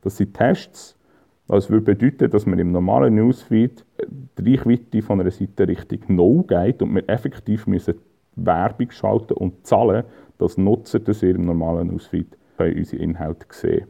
Das 0.00 0.16
sind 0.16 0.34
Tests. 0.34 0.96
Das 1.48 1.68
würde 1.68 1.94
bedeuten, 1.94 2.30
dass 2.30 2.46
man 2.46 2.58
im 2.58 2.72
normalen 2.72 3.14
Newsfeed 3.14 3.84
die 4.38 4.54
Reichweite 4.54 5.02
von 5.02 5.20
einer 5.20 5.30
Seite 5.30 5.68
Richtung 5.68 6.00
Null 6.08 6.44
geht 6.44 6.80
und 6.80 6.94
wir 6.94 7.06
effektiv 7.08 7.66
müssen 7.66 7.96
Werbung 8.36 8.90
schalten 8.90 9.34
und 9.34 9.66
zahlen, 9.66 10.04
dass 10.38 10.56
Nutzer 10.56 11.00
das 11.00 11.22
in 11.22 11.28
ihrem 11.30 11.44
normalen 11.44 11.88
Newsfeed 11.88 12.38
unsere 12.58 13.02
Inhalte 13.02 13.46
sehen 13.50 13.86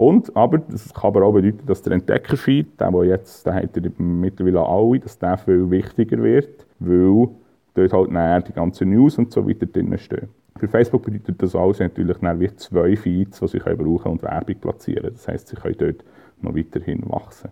und, 0.00 0.34
aber 0.34 0.56
das 0.56 0.94
kann 0.94 1.08
aber 1.08 1.26
auch 1.26 1.32
bedeuten, 1.34 1.66
dass 1.66 1.82
der 1.82 1.92
Entdeckerfeed, 1.92 2.80
der, 2.80 2.90
der 2.90 3.04
jetzt, 3.04 3.44
der 3.44 3.52
hat 3.52 3.76
mittlerweile 3.98 4.64
alle, 4.64 4.98
dass 4.98 5.18
der 5.18 5.36
viel 5.36 5.70
wichtiger 5.70 6.22
wird, 6.22 6.64
weil 6.78 7.28
dort 7.74 7.92
halt 7.92 8.10
näher 8.10 8.40
die 8.40 8.54
ganzen 8.54 8.88
News 8.88 9.18
und 9.18 9.30
so 9.30 9.46
weiter 9.46 9.66
drin 9.66 9.98
stehen. 9.98 10.30
Für 10.56 10.68
Facebook 10.68 11.02
bedeutet 11.02 11.42
das 11.42 11.52
sie 11.52 11.82
natürlich 11.82 12.16
wie 12.22 12.56
zwei 12.56 12.96
Feeds, 12.96 13.40
die 13.40 13.48
sie 13.48 13.58
brauchen 13.58 14.12
und 14.12 14.22
Werbung 14.22 14.54
platzieren. 14.56 15.12
Das 15.12 15.28
heisst, 15.28 15.48
sie 15.48 15.56
können 15.56 15.76
dort 15.78 16.02
noch 16.40 16.56
weiterhin 16.56 17.02
wachsen. 17.10 17.50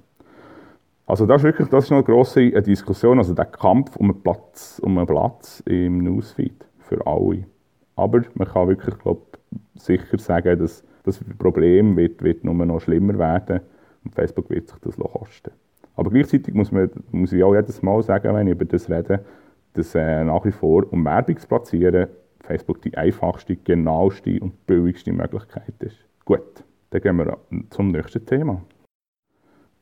Also 1.04 1.26
das 1.26 1.42
ist 1.42 1.44
wirklich 1.44 1.68
das 1.68 1.84
ist 1.84 1.90
noch 1.90 1.98
eine 1.98 2.04
grosse 2.04 2.50
Diskussion, 2.62 3.18
also 3.18 3.34
der 3.34 3.44
Kampf 3.44 3.94
um 3.96 4.10
einen 4.10 4.22
Platz, 4.22 4.80
um 4.82 4.96
einen 4.96 5.06
Platz 5.06 5.62
im 5.66 5.98
Newsfeed 5.98 6.64
für 6.78 7.06
alle. 7.06 7.44
Aber 7.94 8.22
man 8.32 8.48
kann 8.48 8.68
wirklich, 8.68 8.98
glaube 9.00 9.20
sicher 9.74 10.18
sagen, 10.18 10.58
dass 10.58 10.82
das 11.08 11.24
Problem 11.38 11.96
wird, 11.96 12.22
wird 12.22 12.44
nur 12.44 12.54
noch 12.54 12.80
schlimmer 12.80 13.18
werden 13.18 13.60
und 14.04 14.14
Facebook 14.14 14.50
wird 14.50 14.68
sich 14.68 14.78
das 14.80 14.96
kosten. 14.96 15.50
Aber 15.96 16.10
gleichzeitig 16.10 16.54
muss, 16.54 16.70
man, 16.70 16.90
muss 17.10 17.32
ich 17.32 17.42
auch 17.42 17.54
jedes 17.54 17.82
Mal 17.82 18.02
sagen, 18.02 18.34
wenn 18.34 18.46
ich 18.46 18.54
über 18.54 18.64
das 18.64 18.88
rede, 18.88 19.24
dass 19.74 19.94
äh, 19.94 20.24
nach 20.24 20.44
wie 20.44 20.52
vor, 20.52 20.90
um 20.92 21.04
Werbung 21.04 21.36
zu 21.38 21.48
platzieren, 21.48 22.06
Facebook 22.40 22.80
die 22.82 22.96
einfachste, 22.96 23.56
genaueste 23.56 24.40
und 24.40 24.66
billigste 24.66 25.12
Möglichkeit 25.12 25.74
ist. 25.80 25.96
Gut, 26.24 26.64
dann 26.90 27.00
gehen 27.00 27.16
wir 27.16 27.36
zum 27.70 27.88
nächsten 27.88 28.24
Thema. 28.24 28.62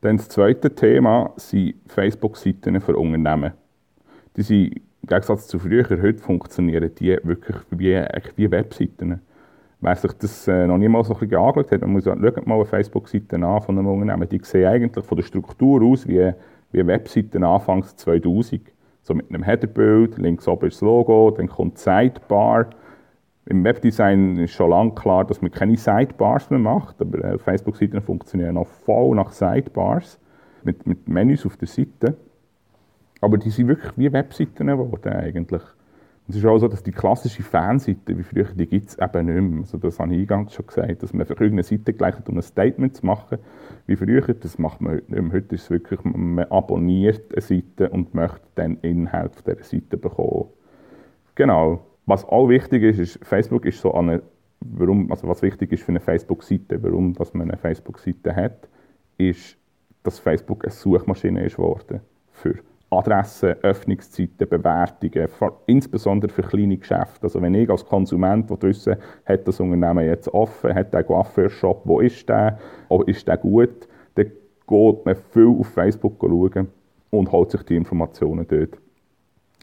Dann 0.01 0.17
das 0.17 0.29
zweite 0.29 0.75
Thema 0.75 1.33
sind 1.37 1.77
Facebook-Seiten 1.87 2.81
für 2.81 2.97
Unternehmen. 2.97 3.53
Die 4.37 4.43
sind 4.43 4.77
im 5.03 5.09
Gegensatz 5.09 5.47
zu 5.47 5.59
früher, 5.59 5.89
heute 5.89 6.19
funktionieren 6.19 6.91
die 6.99 7.19
wirklich 7.23 7.57
wie, 7.71 8.03
wie 8.37 8.51
Webseiten. 8.51 9.21
Wer 9.81 9.97
sich 9.97 10.13
das 10.15 10.49
äh, 10.49 10.67
noch 10.67 10.79
niemals 10.79 11.09
so 11.09 11.15
ein 11.15 11.21
bisschen 11.21 11.39
angeschaut 11.39 11.71
hat, 11.71 11.81
man 11.83 11.93
muss 11.93 12.05
schaut 12.05 12.47
mal 12.47 12.55
eine 12.55 12.65
Facebook-Seite 12.65 13.37
an 13.37 13.61
von 13.61 13.79
einem 13.79 13.87
Unternehmen. 13.87 14.29
Die 14.29 14.41
sehen 14.43 14.67
eigentlich 14.67 15.05
von 15.05 15.17
der 15.17 15.25
Struktur 15.25 15.83
aus 15.83 16.09
wie, 16.09 16.33
wie 16.73 16.87
Webseiten 16.87 17.45
anfangs 17.45 17.95
2000. 17.97 18.63
So 19.03 19.15
mit 19.15 19.29
einem 19.29 19.43
Headerbild, 19.43 20.19
links 20.19 20.49
oben 20.49 20.71
das 20.71 20.81
Logo, 20.81 21.31
dann 21.31 21.49
kommt 21.49 21.79
Sidebar. 21.79 22.71
Im 23.45 23.63
Webdesign 23.63 24.39
ist 24.39 24.53
schon 24.53 24.71
lange 24.71 24.93
klar, 24.93 25.25
dass 25.25 25.41
man 25.41 25.53
keine 25.53 25.77
Sidebars 25.77 26.51
mehr 26.51 26.59
macht, 26.59 27.01
aber 27.01 27.23
äh, 27.23 27.39
Facebook-Seiten 27.39 28.01
funktionieren 28.01 28.55
noch 28.55 28.67
voll 28.67 29.15
nach 29.15 29.31
Sidebars. 29.31 30.19
mit, 30.67 30.87
mit 30.87 31.09
Menüs 31.09 31.47
auf 31.47 31.57
der 31.57 31.69
Seite. 31.69 32.17
Aber 33.21 33.39
die 33.39 33.51
sind 33.51 33.69
wirklich 33.69 33.93
wie 33.97 34.13
Webseiten 34.13 34.67
geworden 34.67 35.13
eigentlich. 35.13 35.63
Es 36.29 36.35
ist 36.35 36.45
auch 36.45 36.59
so, 36.59 36.67
dass 36.67 36.83
die 36.83 36.91
klassische 36.91 37.45
Fanseite, 37.45 38.19
wie 38.19 38.25
früher, 38.25 38.47
die 38.53 38.67
gibt 38.67 38.89
es 38.89 38.99
eben 38.99 39.27
nicht 39.27 39.51
mehr. 39.53 39.61
Also 39.61 39.79
das 39.79 40.01
habe 40.01 40.13
ich 40.13 40.21
eingangs 40.23 40.55
schon 40.55 40.67
gesagt, 40.67 41.03
dass 41.03 41.13
man 41.13 41.25
für 41.25 41.35
irgendeine 41.35 41.63
Seite 41.63 41.93
gleich 41.93 42.17
um 42.27 42.37
ein 42.37 42.43
Statement 42.43 42.97
zu 42.97 43.07
machen, 43.07 43.39
wie 43.87 43.95
früher, 43.95 44.23
das 44.35 44.59
macht 44.59 44.81
man 44.81 44.95
heute 44.95 45.13
nicht 45.13 45.23
mehr. 45.23 45.33
Heute 45.33 45.55
ist 45.55 45.63
es 45.63 45.71
wirklich, 45.71 46.01
man 46.03 46.45
abonniert 46.47 47.33
eine 47.33 47.41
Seite 47.41 47.91
und 47.91 48.15
möchte 48.15 48.41
dann 48.57 48.79
Inhalt 48.79 49.37
von 49.37 49.45
dieser 49.55 49.65
Seite 49.65 49.97
bekommen. 49.97 50.47
Genau. 51.37 51.87
Was 52.07 52.25
auch 52.25 52.49
wichtig 52.49 52.83
ist, 52.83 52.99
ist, 52.99 53.25
Facebook 53.25 53.65
ist 53.65 53.81
so 53.81 53.95
eine, 53.95 54.23
warum, 54.61 55.11
also 55.13 55.29
was 55.29 55.43
wichtig 55.43 55.73
ist 55.73 55.85
für 55.85 55.93
eine 55.93 56.01
Facebook-Seite, 56.01 56.83
warum 56.83 57.15
dass 57.15 57.35
man 57.35 57.51
eine 57.51 57.57
Facebook-Seite 57.57 58.35
hat, 58.35 58.69
ist, 59.17 59.57
dass 60.03 60.19
Facebook 60.19 60.65
eine 60.65 60.73
Suchmaschine 60.73 61.45
ist 61.45 61.57
geworden 61.57 62.01
für 62.33 62.57
Adressen, 62.91 63.57
Öffnungszeiten, 63.63 64.49
Bewertungen, 64.49 65.29
insbesondere 65.67 66.33
für 66.33 66.43
kleine 66.43 66.77
Geschäfte. 66.77 67.25
Also 67.25 67.43
wenn 67.43 67.55
ich 67.55 67.69
als 67.69 67.85
Konsument 67.85 68.49
wissen 68.63 68.97
hat 69.25 69.49
das 69.49 69.61
Unternehmen 69.61 70.07
jetzt 70.07 70.29
offen, 70.29 70.75
hat 70.75 70.95
der 70.95 71.03
Coiffeur-Shop, 71.03 71.83
wo 71.85 72.01
ist 72.01 72.29
der, 72.29 72.59
oh, 72.89 73.03
ist 73.03 73.27
der 73.27 73.39
gut, 73.39 73.89
dann 74.15 74.27
geht 74.27 75.05
man 75.05 75.17
viel 75.33 75.49
auf 75.49 75.69
Facebook 75.69 76.17
schauen 76.21 76.69
und 77.11 77.33
holt 77.33 77.51
sich 77.51 77.63
die 77.65 77.77
Informationen 77.77 78.47
dort. 78.49 78.79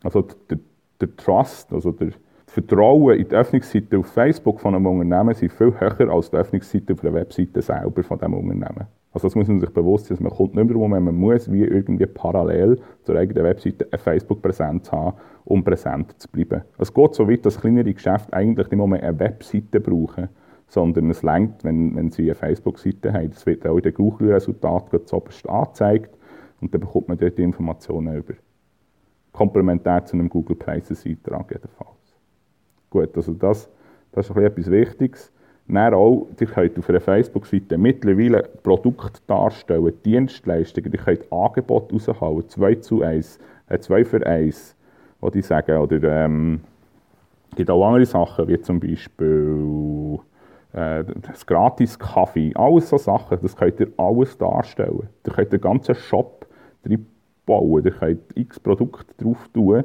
Also 0.04 0.28
der, 0.50 0.60
der 1.00 1.16
Trust, 1.16 1.72
also 1.72 1.92
der 1.92 2.10
Vertrauen 2.46 3.18
in 3.18 3.28
die 3.28 3.36
Öffnungsseite 3.36 3.98
auf 3.98 4.08
Facebook 4.08 4.60
von 4.60 4.76
einem 4.76 4.86
Unternehmen 4.86 5.34
sind 5.34 5.54
viel 5.54 5.74
höher 5.80 6.12
als 6.12 6.30
die 6.30 6.38
Öffnungsseite 6.38 6.94
auf 6.94 7.00
der 7.00 7.14
Webseite 7.14 7.62
selber 7.62 8.04
von 8.04 8.20
diesem 8.20 8.34
Unternehmen. 8.34 8.86
Also 9.14 9.28
das 9.28 9.36
muss 9.36 9.48
man 9.48 9.60
sich 9.60 9.70
bewusst 9.70 10.08
sein, 10.08 10.18
man 10.22 10.32
kommt 10.32 10.56
nicht 10.56 10.66
mehr 10.66 10.76
Moment, 10.76 11.06
man 11.06 11.16
muss 11.16 11.52
wie 11.52 11.64
irgendwie 11.64 12.08
parallel 12.08 12.80
zur 13.04 13.16
eigenen 13.16 13.44
Webseite 13.44 13.88
eine 13.92 14.00
Facebook-Präsenz 14.00 14.92
haben, 14.92 15.18
um 15.46 15.64
präsent 15.64 16.20
zu 16.20 16.28
bleiben. 16.30 16.64
Es 16.80 16.92
geht 16.92 17.14
so 17.14 17.30
weit, 17.30 17.46
dass 17.46 17.62
kleinere 17.62 17.94
Geschäfte 17.94 18.34
eigentlich 18.34 18.72
nicht 18.72 18.88
mehr 18.88 19.04
eine 19.04 19.20
Webseite 19.20 19.80
brauchen, 19.80 20.30
sondern 20.68 21.12
es 21.12 21.22
längt, 21.22 21.64
wenn, 21.64 21.96
wenn 21.96 22.10
sie 22.10 22.24
eine 22.24 22.36
Facebook-Seite 22.36 23.14
haben. 23.14 23.30
Das 23.30 23.46
wird 23.46 23.68
auch 23.68 23.78
in 23.78 23.84
den 23.84 23.94
Google-Resultaten 23.94 25.06
zuoberst 25.06 25.48
angezeigt 25.48 26.18
und 26.60 26.74
dann 26.74 26.82
bekommt 26.82 27.08
man 27.10 27.18
dort 27.20 27.38
die 27.38 27.44
Informationen 27.44 28.16
über. 28.16 28.34
Komplementär 29.32 30.06
zu 30.06 30.16
einem 30.16 30.30
Google 30.30 30.56
Places-Eintrag 30.56 31.52
jedenfalls. 31.52 32.16
Gut, 32.90 33.16
also 33.16 33.34
das, 33.34 33.70
das 34.12 34.30
ist 34.30 34.36
etwas 34.36 34.72
Wichtiges. 34.72 35.32
Dann 35.68 35.94
auch, 35.94 36.28
ihr 36.40 36.48
könnt 36.48 36.78
auf 36.78 36.90
einer 36.90 37.00
Facebook-Seite 37.00 37.78
mittlerweile 37.78 38.44
Produkte 38.64 39.22
darstellen, 39.28 39.94
Dienstleistungen, 40.04 40.92
ihr 40.92 41.00
könnt 41.00 41.32
Angebote 41.32 41.96
raushauen, 41.96 42.50
2 42.50 42.76
zu 42.76 43.02
1, 43.02 43.40
äh, 43.70 43.80
2 43.80 44.06
für 44.06 44.26
1, 44.26 44.76
was 45.22 45.36
ich 45.36 45.46
sagen. 45.46 45.78
Oder 45.78 46.26
ähm, 46.26 46.62
gibt 47.56 47.70
auch 47.70 47.88
andere 47.88 48.06
Sachen, 48.06 48.48
wie 48.50 48.60
zum 48.60 48.80
Beispiel 48.80 50.20
äh, 50.74 51.06
das 51.22 51.46
Gratis-Kaffee, 51.46 52.52
alles 52.56 52.90
so 52.90 52.98
Sachen, 52.98 53.40
das 53.42 53.56
könnt 53.56 53.80
ihr 53.80 53.92
alles 53.98 54.38
darstellen. 54.38 55.08
Ihr 55.26 55.34
könnt 55.34 55.54
den 55.54 55.62
ganzen 55.62 55.96
Shop 55.96 56.46
bauen, 57.46 57.86
ihr 57.86 57.92
könnt 57.92 58.22
x 58.36 58.60
Produkte 58.60 59.14
drauf 59.24 59.50
tun 59.54 59.84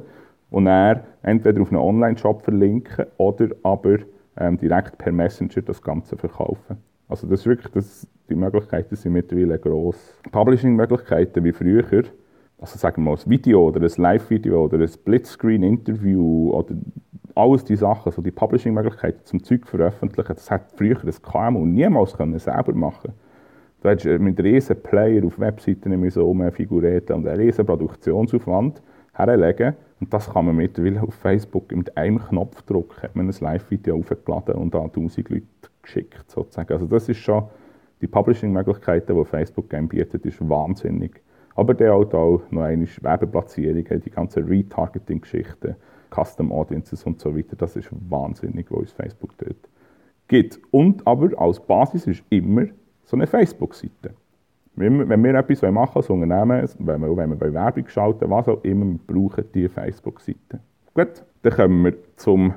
und 0.51 0.65
dann 0.65 1.01
entweder 1.23 1.61
auf 1.63 1.71
einen 1.71 1.81
Online-Shop 1.81 2.43
verlinken 2.43 3.07
oder 3.17 3.49
aber 3.63 3.99
ähm, 4.39 4.59
direkt 4.59 4.99
per 4.99 5.13
Messenger 5.13 5.63
das 5.63 5.83
Ganze 5.83 6.17
verkaufen. 6.17 6.77
Also 7.09 7.27
das 7.27 7.41
ist 7.41 7.47
wirklich, 7.47 7.73
das, 7.73 8.07
die 8.29 8.35
Möglichkeiten 8.35 8.95
sind 8.95 9.13
mittlerweile 9.13 9.59
gross. 9.59 10.19
Publishing-Möglichkeiten 10.31 11.43
wie 11.45 11.53
früher, 11.53 12.05
also 12.61 12.79
sagen 12.79 13.03
wir 13.03 13.11
mal 13.11 13.19
ein 13.19 13.31
Video 13.31 13.67
oder 13.67 13.81
ein 13.81 13.93
Live-Video 13.97 14.65
oder 14.65 14.79
ein 14.79 14.89
Splitscreen-Interview 14.89 16.51
oder 16.53 16.75
alles 17.35 17.65
die 17.65 17.77
Sachen, 17.77 18.07
also 18.07 18.21
die 18.21 18.31
Publishing-Möglichkeiten 18.31 19.25
zum 19.25 19.43
Zeug 19.43 19.67
veröffentlichen, 19.67 20.35
das 20.35 20.51
hat 20.51 20.73
früher 20.77 20.99
das 21.05 21.23
KMU 21.23 21.65
niemals 21.65 22.17
können 22.17 22.39
selber 22.39 22.75
machen 22.75 23.13
Du 23.81 23.89
hättest 23.89 24.21
mit 24.21 24.41
riesen 24.41 24.83
Player 24.83 25.25
auf 25.25 25.39
Webseiten 25.39 26.11
so 26.11 26.25
rumfigurieren 26.25 27.17
und 27.17 27.29
einen 27.29 27.41
riesen 27.41 27.65
Produktionsaufwand 27.65 28.83
herlegen 29.13 29.77
und 30.01 30.13
das 30.15 30.31
kann 30.31 30.47
man 30.47 30.57
mittlerweile 30.57 31.03
auf 31.03 31.15
Facebook 31.15 31.71
mit 31.73 31.97
einem 31.97 32.21
Knopfdruck 32.21 33.03
hat 33.03 33.17
man 33.17 33.29
ein 33.29 33.35
Live-Video 33.39 33.97
aufgeladen 33.97 34.55
und 34.55 34.75
an 34.75 34.85
1000 34.85 35.29
Leute 35.29 35.47
geschickt, 35.83 36.31
sozusagen. 36.31 36.73
Also 36.73 36.87
das 36.87 37.09
ist 37.09 37.19
schon, 37.19 37.45
die 38.01 38.07
Publishing-Möglichkeiten, 38.07 39.17
die 39.17 39.25
Facebook 39.25 39.69
Game 39.69 39.89
bietet, 39.89 40.25
ist 40.25 40.49
wahnsinnig. 40.49 41.21
Aber 41.57 41.75
der 41.75 41.95
auch, 41.95 42.13
auch 42.15 42.43
noch 42.51 42.63
eine 42.63 42.87
Werbeplatzierungen, 43.01 44.01
die 44.01 44.11
ganzen 44.11 44.45
Retargeting-Geschichten, 44.47 45.75
Custom 46.15 46.53
Audiences 46.53 47.05
und 47.05 47.21
so 47.21 47.37
weiter, 47.37 47.57
das 47.57 47.75
ist 47.75 47.89
wahnsinnig, 48.09 48.71
was 48.71 48.79
uns 48.79 48.93
Facebook 48.93 49.37
dort 49.39 49.69
gibt. 50.29 50.61
Und 50.71 51.05
aber 51.07 51.31
als 51.41 51.59
Basis 51.59 52.07
ist 52.07 52.23
immer 52.31 52.67
so 53.05 53.17
eine 53.17 53.27
Facebook-Seite. 53.27 54.15
Wenn, 54.79 55.25
wir 55.25 55.35
etwas 55.35 55.63
machen 55.73 55.97
als 55.97 56.09
Unternehmen, 56.09 56.69
wenn 56.79 57.01
wir, 57.01 57.17
wenn 57.17 57.41
wir 57.41 57.53
Werbung 57.53 57.89
schalten, 57.89 58.31
was 58.31 58.49
auch 58.49 58.63
immer, 58.63 58.87
wir 58.87 58.99
brauchen 59.07 59.45
diese 59.53 59.69
Facebook-Seite. 59.69 60.61
Gut, 60.95 61.25
dann 61.43 61.53
kommen 61.53 61.85
wir 61.85 61.95
zum 62.17 62.55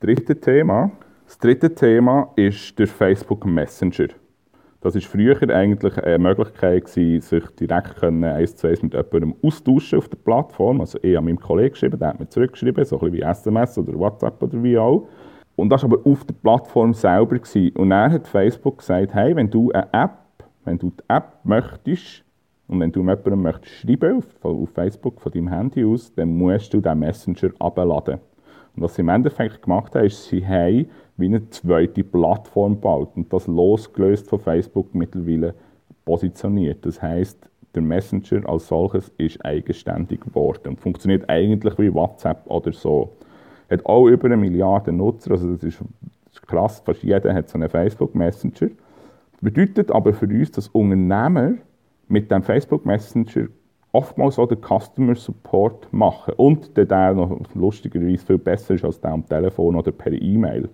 dritten 0.00 0.38
Thema. 0.40 0.90
Das 1.24 1.38
dritte 1.38 1.74
Thema 1.74 2.30
ist 2.36 2.78
der 2.78 2.86
Facebook 2.86 3.46
Messenger. 3.46 4.08
Das 4.82 4.94
war 4.94 5.00
früher 5.00 5.40
eigentlich 5.48 5.96
eine 5.96 6.18
Möglichkeit, 6.18 6.84
gewesen, 6.86 7.20
sich 7.20 7.46
direkt 7.58 8.02
eins 8.02 8.56
zu 8.56 8.66
eins 8.66 8.82
mit 8.82 8.92
jemandem 8.92 9.34
austauschen 9.42 9.98
auf 9.98 10.08
der 10.08 10.18
Plattform. 10.18 10.80
Also 10.80 10.98
ich 11.02 11.16
habe 11.16 11.24
meinem 11.24 11.38
Kollegen 11.38 11.70
geschrieben, 11.70 11.98
der 11.98 12.08
hat 12.08 12.20
mir 12.20 12.28
zurückgeschrieben, 12.28 12.84
so 12.84 12.96
ein 12.96 13.10
bisschen 13.10 13.14
wie 13.14 13.22
SMS 13.22 13.78
oder 13.78 13.94
WhatsApp 13.94 14.42
oder 14.42 14.62
wie 14.62 14.76
auch. 14.76 15.06
Und 15.54 15.70
das 15.70 15.84
war 15.84 15.92
aber 15.92 16.10
auf 16.10 16.24
der 16.24 16.34
Plattform 16.34 16.92
selber. 16.92 17.38
Gewesen. 17.38 17.76
Und 17.76 17.90
dann 17.90 18.12
hat 18.12 18.26
Facebook 18.26 18.78
gesagt, 18.78 19.14
hey, 19.14 19.36
wenn 19.36 19.48
du 19.48 19.70
eine 19.70 19.88
App 19.92 20.21
wenn 20.64 20.78
du 20.78 20.90
die 20.90 21.04
App 21.08 21.38
möchtest 21.44 22.24
und 22.68 22.80
wenn 22.80 22.92
du 22.92 23.00
jemandem 23.00 23.42
möchtest 23.42 23.74
schreiben 23.74 24.18
auf, 24.18 24.44
auf 24.44 24.70
Facebook 24.70 25.20
von 25.20 25.32
deinem 25.32 25.48
Handy 25.48 25.84
aus, 25.84 26.12
dann 26.14 26.36
musst 26.36 26.72
du 26.72 26.80
den 26.80 26.98
Messenger 26.98 27.50
abladen. 27.58 28.20
Und 28.74 28.82
was 28.82 28.94
sie 28.94 29.02
im 29.02 29.08
Endeffekt 29.08 29.62
gemacht 29.62 29.94
haben, 29.94 30.06
ist, 30.06 30.24
sie 30.28 30.46
haben 30.46 30.88
wie 31.16 31.26
eine 31.26 31.48
zweite 31.50 32.04
Plattform 32.04 32.74
gebaut 32.74 33.10
und 33.16 33.32
das 33.32 33.46
losgelöst 33.46 34.28
von 34.28 34.40
Facebook 34.40 34.94
mittlerweile 34.94 35.54
positioniert. 36.04 36.84
Das 36.86 37.02
heißt, 37.02 37.48
der 37.74 37.82
Messenger 37.82 38.48
als 38.48 38.68
solches 38.68 39.10
ist 39.18 39.44
eigenständig 39.44 40.20
geworden 40.20 40.68
und 40.68 40.80
funktioniert 40.80 41.28
eigentlich 41.28 41.78
wie 41.78 41.92
WhatsApp 41.92 42.42
oder 42.46 42.72
so. 42.72 43.12
Hat 43.70 43.84
auch 43.86 44.06
über 44.06 44.26
eine 44.26 44.36
Milliarde 44.36 44.92
Nutzer, 44.92 45.32
also 45.32 45.52
das 45.54 45.62
ist, 45.62 45.82
krass, 46.46 46.82
fast 46.84 47.02
jeder 47.02 47.32
hat 47.34 47.48
so 47.48 47.56
einen 47.56 47.70
Facebook 47.70 48.14
Messenger. 48.14 48.68
Bedeutet 49.42 49.90
aber 49.90 50.12
für 50.12 50.26
uns, 50.26 50.52
dass 50.52 50.68
Unternehmer 50.68 51.54
mit 52.06 52.30
dem 52.30 52.44
Facebook 52.44 52.86
Messenger 52.86 53.48
oftmals 53.90 54.38
auch 54.38 54.46
den 54.46 54.58
Customer 54.60 55.16
Support 55.16 55.92
machen 55.92 56.34
und 56.36 56.76
der, 56.76 57.12
noch 57.12 57.40
lustigerweise 57.54 58.24
viel 58.24 58.38
besser 58.38 58.74
ist 58.74 58.84
als 58.84 59.00
der 59.00 59.10
am 59.10 59.26
Telefon 59.26 59.74
oder 59.74 59.90
per 59.90 60.12
E-Mail. 60.12 60.68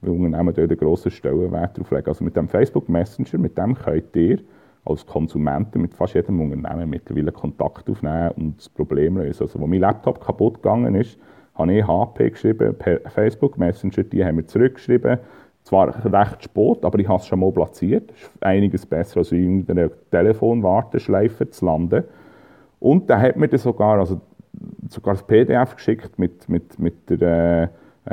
Weil 0.00 0.10
Unternehmen 0.10 0.54
dort 0.54 0.70
einen 0.70 0.78
grossen 0.78 1.10
Stellenwert 1.10 1.76
drauf 1.76 1.90
legen. 1.90 2.06
Also 2.06 2.22
mit 2.22 2.36
dem 2.36 2.46
Facebook 2.46 2.88
Messenger, 2.88 3.36
mit 3.36 3.58
dem 3.58 3.74
könnt 3.74 4.14
ihr 4.14 4.38
als 4.84 5.04
Konsumenten 5.04 5.82
mit 5.82 5.92
fast 5.92 6.14
jedem 6.14 6.40
Unternehmen 6.40 6.90
mittlerweile 6.90 7.32
Kontakt 7.32 7.90
aufnehmen 7.90 8.30
und 8.36 8.58
das 8.58 8.68
Problem 8.68 9.16
lösen. 9.16 9.42
Also, 9.42 9.58
als 9.58 9.68
mein 9.68 9.80
Laptop 9.80 10.24
kaputt 10.24 10.62
gegangen 10.62 10.94
ist, 10.94 11.18
habe 11.56 11.72
ich 11.72 11.84
HP 11.84 12.30
geschrieben 12.30 12.76
per 12.78 13.00
Facebook 13.10 13.58
Messenger, 13.58 14.04
die 14.04 14.24
haben 14.24 14.36
mir 14.36 14.46
zurückgeschrieben, 14.46 15.18
zwar 15.64 15.88
recht 16.04 16.44
spät, 16.44 16.84
aber 16.84 16.98
ich 16.98 17.08
habe 17.08 17.20
es 17.20 17.26
schon 17.26 17.40
mal 17.40 17.50
platziert. 17.50 18.10
Das 18.10 18.18
ist 18.18 18.42
einiges 18.42 18.86
besser, 18.86 19.18
als 19.18 19.32
in 19.32 19.66
einer 19.68 19.90
Telefonwarteschleife 20.10 21.50
zu 21.50 21.64
landen. 21.64 22.04
Und 22.80 23.08
da 23.08 23.18
hat 23.18 23.36
mir 23.36 23.48
sogar, 23.58 23.98
also 23.98 24.20
sogar 24.88 25.14
das 25.14 25.26
PDF 25.26 25.74
geschickt 25.74 26.18
mit, 26.18 26.48
mit, 26.48 26.78
mit 26.78 27.08
der 27.08 27.62
äh, 27.62 27.68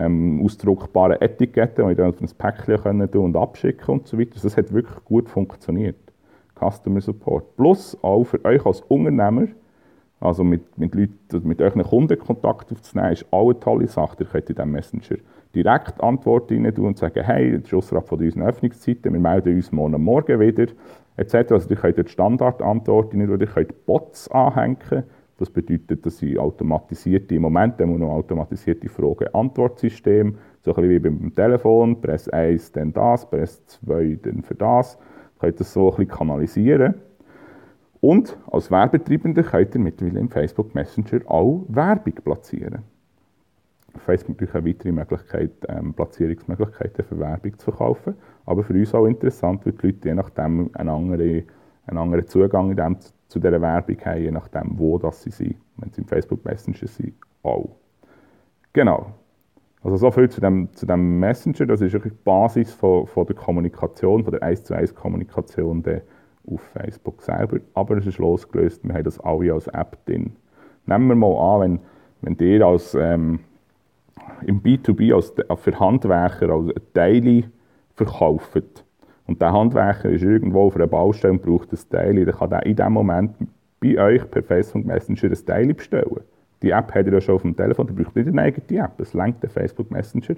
ähm, 0.05 0.41
ausdruckbaren 0.43 1.21
Etikette, 1.21 1.83
die 1.83 1.91
ich 1.91 1.97
dann 1.97 2.09
auf 2.09 2.21
ein 2.21 2.29
Päckchen 2.37 2.81
können 2.81 3.09
und 3.09 3.35
abschicken 3.35 3.95
und 3.95 4.07
so 4.07 4.17
weiter. 4.17 4.39
Das 4.41 4.55
hat 4.55 4.71
wirklich 4.73 5.03
gut 5.05 5.29
funktioniert. 5.29 5.97
Customer 6.57 7.01
Support. 7.01 7.57
Plus 7.57 7.97
auch 8.01 8.23
für 8.23 8.43
euch 8.45 8.65
als 8.65 8.81
Unternehmer, 8.81 9.47
also 10.19 10.43
mit, 10.43 10.77
mit 10.77 10.93
Leuten, 10.95 11.47
mit 11.47 11.61
euren 11.61 11.83
Kunden 11.83 12.17
Kontakt 12.19 12.71
aufzunehmen, 12.71 13.13
ist 13.13 13.25
auch 13.31 13.49
eine 13.49 13.59
tolle 13.59 13.87
Sache. 13.87 14.17
Ihr 14.19 14.25
könnt 14.27 14.49
in 14.49 14.55
diesem 14.55 14.71
Messenger 14.71 15.17
direkt 15.55 16.01
Antworten 16.01 16.65
rein 16.65 16.73
tun 16.73 16.87
und 16.87 16.97
sagen, 16.97 17.23
hey, 17.23 17.55
ist 17.55 17.73
außerhalb 17.73 18.07
von 18.07 18.19
unseren 18.19 18.43
Öffnungszeiten, 18.43 19.13
wir 19.13 19.19
melden 19.19 19.55
uns 19.55 19.71
morgen 19.71 20.01
Morgen 20.01 20.39
wieder, 20.39 20.67
etc. 21.17 21.51
Also 21.51 21.69
ihr 21.69 21.75
könnt 21.75 22.09
Standardantworten 22.09 23.19
rein 23.19 23.27
tun, 23.27 23.39
ihr 23.39 23.47
könnt 23.47 23.85
Bots 23.85 24.29
anhängen, 24.29 25.03
das 25.37 25.49
bedeutet, 25.49 26.05
dass 26.05 26.19
sie 26.19 26.37
automatisierte, 26.37 27.33
im 27.33 27.41
Moment 27.41 27.79
haben 27.81 27.91
wir 27.93 27.97
noch 27.97 28.11
automatisierte 28.11 28.87
Frage-Antwort-System, 28.89 30.37
so 30.61 30.71
ein 30.71 30.75
bisschen 30.75 30.89
wie 30.89 30.99
beim 30.99 31.33
Telefon, 31.33 31.99
Press 31.99 32.29
1, 32.29 32.73
dann 32.73 32.93
das, 32.93 33.27
Press 33.27 33.65
2, 33.65 34.19
dann 34.21 34.43
für 34.43 34.53
das, 34.53 34.99
ihr 35.37 35.39
könnt 35.39 35.59
das 35.59 35.73
so 35.73 35.89
ein 35.89 35.95
bisschen 35.95 36.15
kanalisieren. 36.15 36.93
Und 38.01 38.37
als 38.51 38.69
Werbetreibender 38.69 39.43
könnt 39.43 39.73
ihr 39.73 39.81
mittlerweile 39.81 40.19
im 40.19 40.29
Facebook 40.29 40.75
Messenger 40.75 41.21
auch 41.25 41.65
Werbung 41.69 42.13
platzieren. 42.23 42.83
Facebook 43.99 44.39
natürlich 44.41 44.55
eine 44.55 44.67
weitere 44.67 44.91
Möglichkeit, 44.91 45.51
ähm, 45.67 45.93
Platzierungsmöglichkeiten 45.93 47.05
für 47.05 47.19
Werbung 47.19 47.57
zu 47.57 47.65
verkaufen. 47.65 48.15
Aber 48.45 48.63
für 48.63 48.73
uns 48.73 48.93
auch 48.93 49.05
interessant, 49.05 49.65
weil 49.65 49.73
die 49.73 49.87
Leute 49.87 50.09
je 50.09 50.15
nachdem 50.15 50.69
einen 50.73 50.89
anderen, 50.89 51.43
einen 51.87 51.97
anderen 51.97 52.27
Zugang 52.27 52.75
dem, 52.75 52.97
zu 53.27 53.39
dieser 53.39 53.61
Werbung 53.61 53.97
haben, 54.05 54.21
je 54.21 54.31
nachdem, 54.31 54.77
wo 54.77 54.97
das 54.97 55.21
sie 55.23 55.31
sind. 55.31 55.55
Wenn 55.77 55.91
sie 55.91 56.01
im 56.01 56.07
Facebook 56.07 56.43
Messenger 56.45 56.87
sind, 56.87 57.13
auch. 57.43 57.69
Genau. 58.73 59.13
Also 59.83 59.97
so 59.97 60.11
viel 60.11 60.29
zu 60.29 60.41
dem, 60.41 60.69
zu 60.73 60.85
dem 60.85 61.19
Messenger. 61.19 61.65
Das 61.65 61.81
ist 61.81 61.93
wirklich 61.93 62.13
die 62.13 62.23
Basis 62.23 62.73
von, 62.73 63.07
von 63.07 63.25
der 63.25 63.35
Kommunikation, 63.35 64.23
von 64.23 64.31
der 64.31 64.43
1 64.43 64.63
zu 64.63 64.75
1 64.75 64.93
Kommunikation 64.93 65.83
auf 66.47 66.61
Facebook 66.73 67.21
selber. 67.21 67.59
Aber 67.73 67.97
es 67.97 68.05
ist 68.05 68.19
losgelöst, 68.19 68.83
wir 68.83 68.93
haben 68.93 69.03
das 69.03 69.19
alle 69.19 69.53
als 69.53 69.67
App 69.67 69.97
drin. 70.05 70.35
Nehmen 70.85 71.07
wir 71.07 71.15
mal 71.15 71.55
an, 71.55 71.61
wenn, 72.21 72.35
wenn 72.37 72.47
ihr 72.47 72.65
als 72.65 72.95
ähm, 72.95 73.39
im 74.45 74.61
B2B 74.61 75.13
als, 75.13 75.33
für 75.59 75.79
Handwerker 75.79 76.49
als 76.49 76.73
Teile 76.93 77.43
verkauft 77.95 78.85
und 79.27 79.41
der 79.41 79.53
Handwerker 79.53 80.09
ist 80.09 80.23
irgendwo 80.23 80.63
auf 80.63 80.75
einer 80.75 80.87
Baustelle 80.87 81.33
und 81.33 81.41
braucht 81.41 81.71
ein 81.71 81.79
Teil, 81.89 82.25
dann 82.25 82.35
kann 82.35 82.51
er 82.51 82.65
in 82.65 82.75
dem 82.75 82.91
Moment 82.91 83.31
bei 83.79 83.97
euch 83.97 84.29
per 84.29 84.43
Facebook 84.43 84.85
Messenger 84.85 85.31
ein 85.31 85.45
Teil 85.45 85.73
bestellen. 85.73 86.19
Die 86.61 86.71
App 86.71 86.93
hat 86.93 87.05
ihr 87.05 87.13
ja 87.13 87.21
schon 87.21 87.35
auf 87.35 87.41
dem 87.41 87.55
Telefon, 87.55 87.87
ihr 87.87 88.03
braucht 88.03 88.15
nicht 88.15 88.27
eine 88.27 88.41
eigene 88.41 88.83
App, 88.83 88.99
es 88.99 89.13
lenkt 89.13 89.41
der 89.41 89.49
Facebook 89.49 89.89
Messenger. 89.89 90.35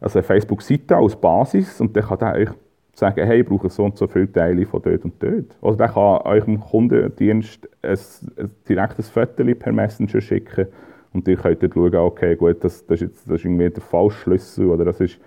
Also 0.00 0.20
eine 0.20 0.22
Facebook-Seite 0.22 0.96
als 0.96 1.16
Basis 1.16 1.80
und 1.80 1.96
dann 1.96 2.04
kann 2.04 2.20
er 2.20 2.34
euch 2.34 2.50
sagen, 2.94 3.26
hey, 3.26 3.40
ich 3.40 3.46
brauche 3.46 3.68
so 3.68 3.84
und 3.84 3.96
so 3.96 4.06
viele 4.06 4.30
Teile 4.30 4.64
von 4.64 4.80
dort 4.80 5.04
und 5.04 5.20
dort. 5.20 5.56
Oder 5.60 5.76
der 5.76 5.88
kann 5.88 6.22
eurem 6.22 6.60
Kundendienst 6.60 7.68
ein, 7.82 7.98
ein 8.36 8.50
direktes 8.68 9.08
Foto 9.08 9.44
per 9.54 9.72
Messenger 9.72 10.20
schicken 10.20 10.68
und 11.12 11.26
ihr 11.28 11.36
könnt 11.36 11.62
dann 11.62 11.72
schauen, 11.72 11.94
okay, 11.94 12.36
gut, 12.36 12.62
das, 12.62 12.86
das, 12.86 13.00
ist, 13.00 13.08
jetzt, 13.08 13.28
das 13.28 13.36
ist 13.36 13.44
irgendwie 13.44 13.70
der 13.70 13.82
falsche 13.82 14.18
Schlüssel 14.18 14.66
oder 14.66 14.84
das 14.84 15.00
ist 15.00 15.18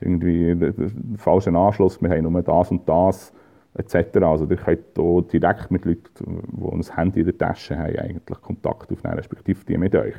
irgendwie 0.00 0.54
der, 0.54 0.72
der 0.72 0.90
falsche 1.16 1.50
Anschluss, 1.50 2.00
wir 2.00 2.10
haben 2.10 2.30
nur 2.30 2.42
das 2.42 2.70
und 2.70 2.88
das, 2.88 3.32
etc. 3.74 4.16
Also 4.22 4.46
ihr 4.48 4.56
könnt 4.56 5.30
hier 5.30 5.40
direkt 5.40 5.70
mit 5.70 5.84
Leuten, 5.84 6.10
die 6.18 6.72
ein 6.72 6.96
Handy 6.96 7.20
in 7.20 7.26
der 7.26 7.38
Tasche 7.38 7.76
haben, 7.78 7.96
eigentlich 7.96 8.40
Kontakt 8.40 8.90
aufnehmen, 8.92 9.16
respektive 9.16 9.64
die 9.64 9.78
mit 9.78 9.94
euch. 9.94 10.16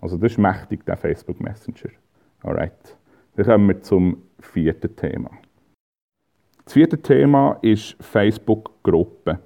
Also 0.00 0.16
das 0.16 0.32
ist 0.32 0.38
mächtig, 0.38 0.84
der 0.84 0.96
Facebook 0.96 1.40
Messenger. 1.40 1.90
Alright. 2.42 2.96
Dann 3.36 3.46
kommen 3.46 3.68
wir 3.68 3.82
zum 3.82 4.22
vierten 4.38 4.94
Thema. 4.96 5.30
Das 6.64 6.72
vierte 6.72 6.98
Thema 6.98 7.58
ist 7.62 7.96
Facebook-Gruppen. 8.00 9.38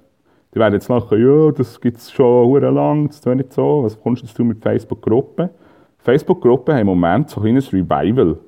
Die 0.53 0.59
werden 0.59 0.73
jetzt 0.73 0.89
nachher, 0.89 1.17
ja, 1.17 1.51
das 1.51 1.79
gibt 1.79 1.97
es 1.97 2.11
schon 2.11 2.59
lang, 2.61 3.07
das 3.07 3.17
ist 3.17 3.25
nicht 3.27 3.53
so. 3.53 3.83
Was 3.83 3.99
kommst 3.99 4.37
du 4.37 4.43
mit 4.43 4.61
Facebook-Gruppen? 4.63 5.49
Facebook-Gruppen 5.99 6.73
haben 6.73 6.81
im 6.81 6.87
Moment 6.87 7.29
so 7.29 7.39
ein 7.39 7.43
kleines 7.43 7.71
Revival 7.71 8.39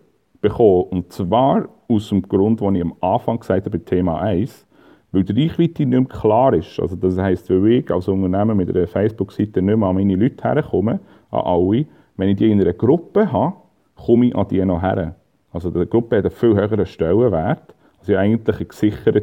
bekommen. 0.41 0.83
Und 0.89 1.13
zwar 1.13 1.69
aus 1.87 2.09
dem 2.09 2.23
Grund, 2.23 2.59
den 2.61 2.75
ich 2.75 2.81
am 2.81 2.95
Anfang 3.01 3.39
gesagt 3.39 3.65
habe, 3.65 3.77
bei 3.77 3.85
Thema 3.85 4.19
1, 4.19 4.65
weil 5.11 5.23
die 5.23 5.43
Reichweite 5.43 5.85
nicht 5.85 5.99
mehr 5.99 6.05
klar 6.05 6.53
ist. 6.53 6.79
Also 6.79 6.95
das 6.95 7.17
heisst, 7.17 7.49
wenn 7.49 7.65
ich 7.67 7.91
als 7.91 8.07
Unternehmen 8.07 8.57
mit 8.57 8.75
einer 8.75 8.87
Facebook-Seite 8.87 9.61
nicht 9.61 9.77
mehr 9.77 9.87
an 9.87 9.95
meine 9.95 10.15
Leute 10.15 10.43
herkomme, 10.43 10.99
an 11.29 11.41
alle, 11.41 11.85
wenn 12.17 12.29
ich 12.29 12.37
die 12.37 12.49
in 12.49 12.61
einer 12.61 12.73
Gruppe 12.73 13.31
habe, 13.31 13.55
komme 13.95 14.27
ich 14.27 14.35
an 14.35 14.47
die 14.47 14.63
noch 14.65 14.81
her. 14.81 15.15
Also 15.51 15.69
die 15.69 15.85
Gruppe 15.85 16.17
hat 16.17 16.25
einen 16.25 16.33
viel 16.33 16.55
höheren 16.55 16.85
Stellenwert, 16.85 17.75
also 17.99 18.15
eigentlich 18.15 18.57
eine 18.57 18.65
gesichertere 18.65 19.21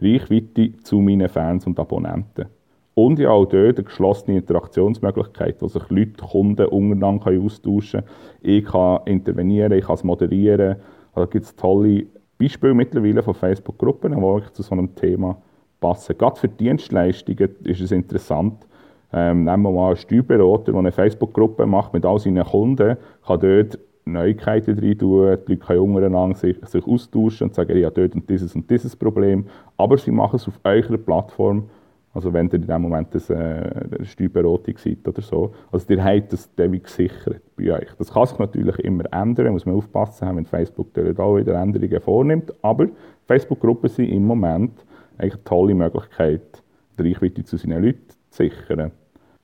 Reichweite 0.00 0.72
zu 0.82 1.00
meinen 1.00 1.28
Fans 1.28 1.66
und 1.66 1.78
Abonnenten. 1.78 2.46
Und 2.94 3.18
ja 3.18 3.30
auch 3.30 3.46
dort 3.46 3.78
eine 3.78 3.84
geschlossene 3.84 4.38
Interaktionsmöglichkeit, 4.38 5.62
wo 5.62 5.68
sich 5.68 5.88
Leute, 5.88 6.22
Kunden 6.22 6.66
untereinander 6.66 7.30
austauschen 7.30 8.02
können. 8.02 8.12
Ich 8.42 8.64
kann 8.64 9.00
intervenieren, 9.06 9.72
ich 9.72 9.84
kann 9.84 9.94
es 9.94 10.04
moderieren. 10.04 10.76
Also 11.12 11.26
da 11.26 11.26
gibt 11.26 11.46
es 11.46 11.56
tolle 11.56 12.06
Beispiele 12.38 12.74
mittlerweile 12.74 13.22
von 13.22 13.34
Facebook-Gruppen, 13.34 14.12
die 14.12 14.52
zu 14.52 14.62
so 14.62 14.72
einem 14.72 14.94
Thema 14.94 15.40
passen. 15.80 16.16
Gerade 16.18 16.40
für 16.40 16.48
Dienstleistungen 16.48 17.50
ist 17.64 17.80
es 17.80 17.92
interessant. 17.92 18.66
Ähm, 19.12 19.44
nehmen 19.44 19.62
wir 19.62 19.72
mal 19.72 19.88
einen 19.88 19.96
Steuerberater, 19.96 20.72
der 20.72 20.76
eine 20.76 20.92
Facebook-Gruppe 20.92 21.66
macht 21.66 21.92
mit 21.92 22.04
all 22.04 22.18
seinen 22.18 22.44
Kunden, 22.44 22.96
kann 23.26 23.40
dort 23.40 23.78
Neuigkeiten 24.12 24.78
rein 24.78 24.98
tun, 24.98 25.38
die 25.46 25.52
Leute 25.52 25.56
können 25.56 25.80
untereinander 25.80 26.36
sich, 26.36 26.56
sich 26.66 26.86
austauschen 26.86 27.48
und 27.48 27.54
sagen, 27.54 27.76
ja, 27.76 27.90
dort 27.90 28.14
und 28.14 28.28
dieses 28.28 28.54
und 28.54 28.70
dieses 28.70 28.96
Problem. 28.96 29.46
Aber 29.76 29.96
sie 29.98 30.10
machen 30.10 30.36
es 30.36 30.48
auf 30.48 30.58
eurer 30.64 30.96
Plattform, 30.96 31.68
also 32.12 32.32
wenn 32.32 32.48
ihr 32.48 32.54
in 32.54 32.66
dem 32.66 32.82
Moment 32.82 33.14
äh, 33.14 33.34
eine 33.34 34.04
Steuerberatung 34.04 34.76
seid 34.78 35.06
oder 35.06 35.22
so. 35.22 35.52
Also 35.70 35.92
ihr 35.92 36.04
habt 36.04 36.32
das 36.32 36.50
ewig 36.58 36.84
gesichert 36.84 37.42
bei 37.56 37.72
euch. 37.72 37.88
Das 37.98 38.12
kann 38.12 38.26
sich 38.26 38.38
natürlich 38.38 38.78
immer 38.80 39.04
ändern, 39.12 39.52
muss 39.52 39.66
man 39.66 39.76
aufpassen, 39.76 40.36
wenn 40.36 40.44
Facebook 40.44 40.92
dort 40.94 41.20
auch 41.20 41.36
wieder 41.36 41.54
Änderungen 41.54 42.00
vornimmt. 42.00 42.52
Aber 42.62 42.88
Facebook-Gruppen 43.26 43.88
sind 43.88 44.08
im 44.08 44.24
Moment 44.24 44.84
eine 45.18 45.44
tolle 45.44 45.74
Möglichkeit, 45.74 46.62
die 46.98 47.08
Reichweite 47.08 47.44
zu 47.44 47.56
seinen 47.56 47.82
Leuten 47.82 48.08
zu 48.30 48.44
sichern. 48.44 48.90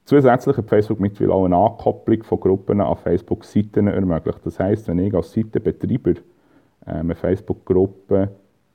Zusätzlich 0.07 0.57
hat 0.57 0.69
Facebook 0.69 1.01
mittlerweile 1.01 1.35
auch 1.35 1.45
eine 1.47 1.57
Ankopplung 1.57 2.23
von 2.23 2.39
Gruppen 2.39 2.81
an 2.81 2.97
Facebook-Seiten 2.97 3.89
ermöglicht. 3.89 4.39
Das 4.45 4.61
heisst, 4.61 4.87
wenn 4.87 5.01
ich 5.01 5.13
als 5.13 5.33
Seitenbetreiber 5.33 6.13
äh, 6.13 6.91
eine 6.91 7.17
Facebook-Gruppe 7.17 8.31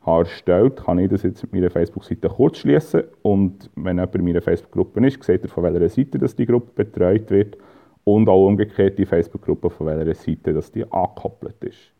erstellt, 0.06 0.84
kann 0.84 1.00
ich 1.00 1.10
das 1.10 1.24
jetzt 1.24 1.42
mit 1.44 1.54
meiner 1.54 1.70
Facebook-Seite 1.70 2.28
kurz 2.28 2.58
schließen 2.58 3.04
und 3.22 3.70
wenn 3.76 3.96
jemand 3.96 4.16
in 4.16 4.26
meiner 4.26 4.42
Facebook-Gruppe 4.42 5.08
ist, 5.08 5.24
sieht 5.24 5.44
er, 5.44 5.48
von 5.48 5.64
welcher 5.64 5.88
Seite 5.88 6.20
dass 6.20 6.36
die 6.36 6.46
Gruppe 6.46 6.84
betreut 6.84 7.32
wird 7.32 7.58
und 8.04 8.28
auch 8.28 8.46
umgekehrt 8.46 9.00
die 9.00 9.06
Facebook-Gruppe, 9.06 9.70
von 9.70 9.88
welcher 9.88 10.14
Seite 10.14 10.54
dass 10.54 10.70
die 10.70 10.84
angekoppelt 10.92 11.64
ist. 11.64 11.94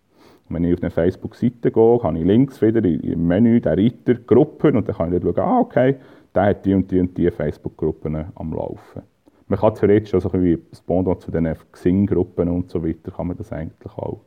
Wenn 0.50 0.66
ich 0.66 0.74
auf 0.74 0.82
eine 0.82 0.92
Facebook-Seite 0.92 1.72
gehe, 1.72 2.00
kann 2.00 2.18
ich 2.18 2.26
links 2.26 2.62
wieder 2.62 2.84
im 2.84 3.28
Menü 3.28 3.62
den 3.62 3.80
Reiter 3.80 4.16
Gruppen 4.16 4.76
und 4.76 4.90
dann 4.90 4.96
kann 4.98 5.14
ich 5.14 5.22
dann 5.22 5.34
schauen, 5.34 5.46
ah, 5.46 5.60
okay, 5.62 5.96
der 6.36 6.44
hat 6.44 6.66
die 6.66 6.74
und 6.74 6.92
die 6.92 7.00
und 7.00 7.18
die 7.18 7.32
Facebook-Gruppen 7.32 8.26
am 8.36 8.54
Laufen. 8.54 9.04
Man 9.52 9.60
kann 9.60 9.76
theoretisch 9.76 10.16
auch 10.16 10.22
so 10.22 10.32
ein 10.32 10.42
bisschen 10.42 11.04
das 11.04 11.20
zu 11.20 11.30
den 11.30 11.54
Xing-Gruppen 11.74 12.48
und 12.48 12.70
so 12.70 12.82
weiter, 12.86 13.12
kann 13.12 13.28
man 13.28 13.36
das 13.36 13.52
eigentlich 13.52 13.92
auch 13.98 14.22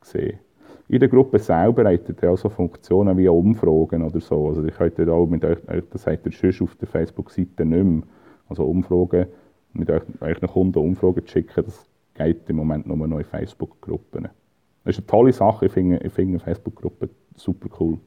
sehen. 0.00 0.38
In 0.88 1.00
der 1.00 1.10
Gruppe 1.10 1.38
selber 1.38 1.84
hat 1.84 2.22
er 2.22 2.30
auch 2.30 2.38
so 2.38 2.48
Funktionen 2.48 3.18
wie 3.18 3.28
Umfragen 3.28 4.02
oder 4.02 4.20
so. 4.20 4.48
Also 4.48 4.64
ich 4.64 4.74
könnte 4.74 5.12
auch 5.12 5.26
mit 5.26 5.44
euch, 5.44 5.58
das 5.90 6.04
sagt 6.04 6.24
ihr 6.24 6.32
sonst 6.32 6.62
auf 6.62 6.76
der 6.76 6.88
Facebook-Seite 6.88 7.66
nicht 7.66 7.84
mehr. 7.84 8.02
Also 8.48 8.64
Umfragen, 8.64 9.26
mit 9.74 9.90
euch, 9.90 10.00
euch 10.22 10.40
Kunden 10.40 10.78
Umfragen 10.78 11.26
zu 11.26 11.30
schicken, 11.30 11.62
das 11.62 11.86
geht 12.14 12.48
im 12.48 12.56
Moment 12.56 12.86
nur 12.86 13.06
noch 13.06 13.18
in 13.18 13.24
Facebook-Gruppen. 13.26 14.28
Das 14.84 14.96
ist 14.96 15.00
eine 15.00 15.06
tolle 15.08 15.34
Sache, 15.34 15.66
ich 15.66 15.72
finde, 15.72 15.98
ich 15.98 16.12
finde 16.14 16.38
Facebook-Gruppen 16.38 17.10
super 17.36 17.68
cool. 17.80 17.98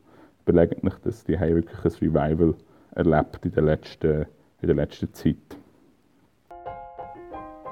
Überlegt 0.48 0.84
euch 0.84 0.98
das, 1.04 1.24
die 1.24 1.38
haben 1.38 1.54
wirklich 1.54 1.86
ein 1.86 1.92
Revival 2.10 2.56
erlebt 2.96 3.46
in 3.46 3.52
der 3.52 3.64
letzten, 3.64 4.26
in 4.60 4.68
der 4.68 4.76
letzten 4.76 5.14
Zeit. 5.14 5.38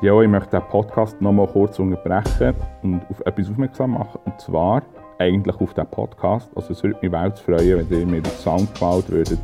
Ja, 0.02 0.20
ich 0.20 0.28
möchte 0.28 0.50
den 0.50 0.68
Podcast 0.68 1.22
noch 1.22 1.32
mal 1.32 1.46
kurz 1.46 1.78
unterbrechen 1.78 2.56
und 2.82 3.04
auf 3.08 3.20
etwas 3.24 3.52
aufmerksam 3.52 3.92
machen. 3.92 4.20
Und 4.26 4.42
zwar 4.42 4.82
eigentlich 5.20 5.56
auf 5.62 5.76
den 5.76 5.86
Podcast. 5.86 6.50
Also 6.56 6.74
es 6.74 6.82
würde 6.82 6.98
mich 7.04 7.12
weit 7.12 7.38
freuen, 7.38 7.88
wenn 7.88 8.00
ihr 8.00 8.08
mir 8.08 8.22
auf 8.22 8.40
Soundcloud 8.40 9.12
würdet 9.12 9.38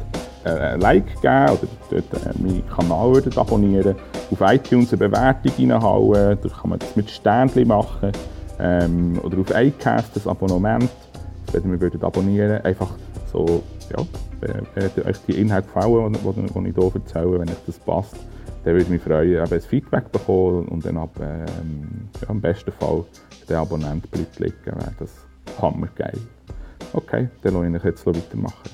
äh, 0.45 0.49
ein 0.49 0.79
Like 0.79 1.05
geben 1.21 1.49
oder 1.49 1.67
dort 1.91 2.25
äh, 2.25 2.41
meinen 2.41 2.67
Kanal 2.69 3.13
würdet 3.13 3.37
abonnieren 3.37 3.95
Auf 4.31 4.41
iTunes 4.41 4.91
eine 4.91 5.07
Bewertung 5.07 5.51
reinhauen, 5.59 6.39
da 6.41 6.49
kann 6.49 6.71
man 6.71 6.79
das 6.79 6.95
mit 6.95 7.11
Sternchen 7.11 7.67
machen. 7.67 8.11
Ähm, 8.59 9.19
oder 9.21 9.37
auf 9.37 9.51
iCast 9.55 10.17
ein 10.17 10.27
Abonnement, 10.27 10.89
wenn 11.51 11.71
ihr 11.71 11.79
würdet 11.79 12.03
abonnieren 12.03 12.65
Einfach 12.65 12.89
so, 13.31 13.61
ja, 13.95 14.03
wenn 14.41 15.05
euch 15.05 15.17
die 15.27 15.39
Inhalte 15.39 15.67
gefallen, 15.67 16.13
die 16.13 16.69
ich 16.69 16.75
hier 16.75 16.91
erzähle, 16.95 17.39
wenn 17.41 17.47
euch 17.47 17.63
das 17.67 17.77
passt 17.77 18.15
dann 18.67 18.75
würde 18.75 18.83
ich 18.83 18.89
mich 18.89 19.01
freuen, 19.01 19.31
eben 19.31 19.53
ein 19.53 19.61
Feedback 19.61 20.11
bekommen 20.11 20.67
und 20.67 20.85
dann 20.85 20.97
ab, 20.97 21.11
ähm, 21.21 22.09
ja, 22.21 22.29
im 22.29 22.41
besten 22.41 22.73
Fall 22.73 23.05
den 23.47 23.55
Abonnent 23.55 24.11
bleibt 24.11 24.39
liegen, 24.39 24.55
wäre 24.65 24.93
das 24.99 25.25
hammergeil. 25.61 26.19
Okay, 26.91 27.29
dann 27.43 27.53
lasse 27.53 27.67
ich 27.67 27.75
euch 27.75 27.85
jetzt 27.85 28.05
weitermachen. 28.05 28.69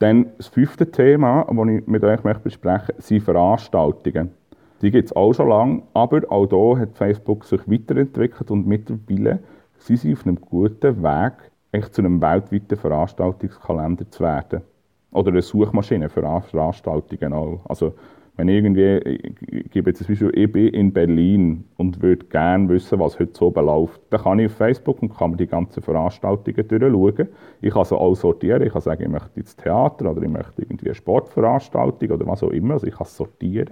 Dann 0.00 0.26
das 0.36 0.48
fünfte 0.48 0.90
Thema, 0.90 1.42
das 1.42 1.68
ich 1.68 1.86
mit 1.86 2.02
euch 2.02 2.20
besprechen 2.40 2.96
möchte, 2.96 3.00
sind 3.00 3.22
Veranstaltungen. 3.22 4.32
Die 4.80 4.90
gibt 4.90 5.04
es 5.04 5.14
auch 5.14 5.32
schon 5.32 5.50
lange, 5.50 5.82
aber 5.94 6.22
auch 6.32 6.48
hier 6.48 6.80
hat 6.80 6.96
Facebook 6.96 7.44
sich 7.44 7.60
weiterentwickelt 7.70 8.50
und 8.50 8.66
mittlerweile 8.66 9.38
sind 9.78 10.00
sie 10.00 10.12
auf 10.14 10.26
einem 10.26 10.40
guten 10.40 11.00
Weg, 11.00 11.51
eigentlich 11.72 11.92
zu 11.92 12.02
einem 12.02 12.20
weltweiten 12.20 12.76
Veranstaltungskalender 12.76 14.10
zu 14.10 14.22
werden. 14.22 14.62
Oder 15.10 15.30
eine 15.30 15.42
Suchmaschine 15.42 16.08
für 16.08 16.22
Veranstaltungen 16.22 17.32
auch. 17.32 17.60
Also 17.68 17.94
Wenn 18.36 18.48
ich 18.48 18.64
irgendwie, 18.64 19.18
ich 19.46 19.70
gebe 19.70 19.90
jetzt 19.90 19.98
zum 19.98 20.06
Beispiel, 20.08 20.30
ich 20.34 20.50
bin 20.50 20.68
in 20.68 20.92
Berlin 20.92 21.64
und 21.76 22.00
würde 22.00 22.24
gerne 22.26 22.66
wissen, 22.70 22.98
was 22.98 23.18
heute 23.18 23.32
so 23.34 23.50
läuft, 23.50 24.00
dann 24.08 24.22
kann 24.22 24.38
ich 24.38 24.46
auf 24.46 24.56
Facebook 24.56 25.02
und 25.02 25.14
kann 25.14 25.32
mir 25.32 25.36
die 25.36 25.46
ganzen 25.46 25.82
Veranstaltungen 25.82 26.66
durchschauen. 26.66 27.28
Ich 27.60 27.74
kann 27.74 27.84
sie 27.84 27.94
auch 27.94 28.14
sortieren. 28.14 28.62
Ich 28.62 28.72
kann 28.72 28.80
sagen, 28.80 29.02
ich 29.02 29.08
möchte 29.10 29.38
ins 29.38 29.54
Theater 29.54 30.10
oder 30.10 30.22
ich 30.22 30.30
möchte 30.30 30.62
irgendwie 30.62 30.86
eine 30.86 30.94
Sportveranstaltung 30.94 32.10
oder 32.10 32.26
was 32.26 32.42
auch 32.42 32.50
immer. 32.50 32.74
Also 32.74 32.86
ich 32.86 32.94
kann 32.94 33.06
es 33.06 33.16
sortieren. 33.16 33.70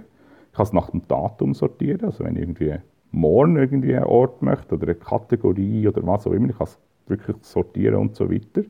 Ich 0.51 0.57
kann 0.57 0.63
es 0.63 0.73
nach 0.73 0.91
dem 0.91 1.07
Datum 1.07 1.55
sortieren. 1.55 2.05
Also 2.05 2.23
wenn 2.23 2.35
ich 2.35 2.43
irgendwie 2.43 2.75
morgen 3.09 3.55
irgendwie 3.55 3.95
einen 3.95 4.05
Ort 4.05 4.43
möchte 4.43 4.75
oder 4.75 4.83
eine 4.83 4.95
Kategorie 4.95 5.87
oder 5.87 6.05
was 6.05 6.27
auch 6.27 6.33
immer, 6.33 6.49
ich 6.49 6.57
kann 6.57 6.67
es 6.67 6.77
wirklich 7.11 7.37
sortieren 7.41 7.95
und 7.95 8.15
so 8.15 8.31
weiter. 8.31 8.63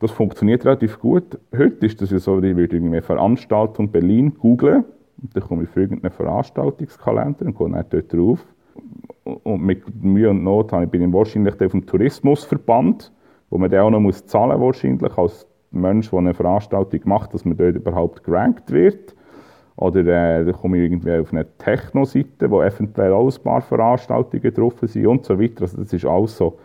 Das 0.00 0.10
funktioniert 0.10 0.64
relativ 0.64 0.98
gut. 0.98 1.38
Heute 1.56 1.86
ist 1.86 2.00
das 2.00 2.10
ja 2.10 2.18
so, 2.18 2.40
ich 2.40 2.56
würde 2.56 2.76
irgendwie 2.76 3.00
Veranstaltung 3.00 3.90
Berlin 3.90 4.34
googlen 4.34 4.84
und 5.22 5.34
dann 5.34 5.42
komme 5.42 5.64
ich 5.64 5.70
für 5.70 5.80
irgendeinen 5.82 6.12
Veranstaltungskalender 6.12 7.46
und 7.46 7.56
gehe 7.56 7.70
dann 7.70 7.84
dort 7.88 8.12
drauf. 8.12 8.46
Und 9.24 9.62
mit 9.62 9.82
Mühe 10.02 10.28
und 10.30 10.44
Not 10.44 10.70
bin 10.90 11.02
ich 11.02 11.12
wahrscheinlich 11.12 11.60
auf 11.60 11.72
dem 11.72 11.86
Tourismusverband, 11.86 13.12
wo 13.50 13.58
man 13.58 13.70
dann 13.70 13.80
auch 13.80 13.90
noch 13.90 14.00
muss 14.00 14.26
zahlen 14.26 14.60
wahrscheinlich 14.60 15.16
als 15.16 15.46
Mensch, 15.70 16.10
der 16.10 16.18
eine 16.18 16.34
Veranstaltung 16.34 17.00
macht, 17.04 17.34
dass 17.34 17.44
man 17.44 17.56
dort 17.56 17.76
überhaupt 17.76 18.24
gerankt 18.24 18.70
wird. 18.70 19.14
Oder 19.76 20.00
äh, 20.00 20.44
dann 20.44 20.54
komme 20.54 20.78
ich 20.78 20.84
irgendwie 20.84 21.18
auf 21.18 21.32
eine 21.32 21.46
Techno-Seite, 21.58 22.50
wo 22.50 22.62
eventuell 22.62 23.12
auch 23.12 23.28
ein 23.28 23.42
paar 23.42 23.60
Veranstaltungen 23.60 24.54
drauf 24.54 24.74
sind 24.82 25.06
und 25.06 25.24
so 25.24 25.40
weiter. 25.40 25.62
Also 25.62 25.78
das 25.78 25.92
ist 25.92 26.04
alles 26.04 26.36
so 26.36 26.58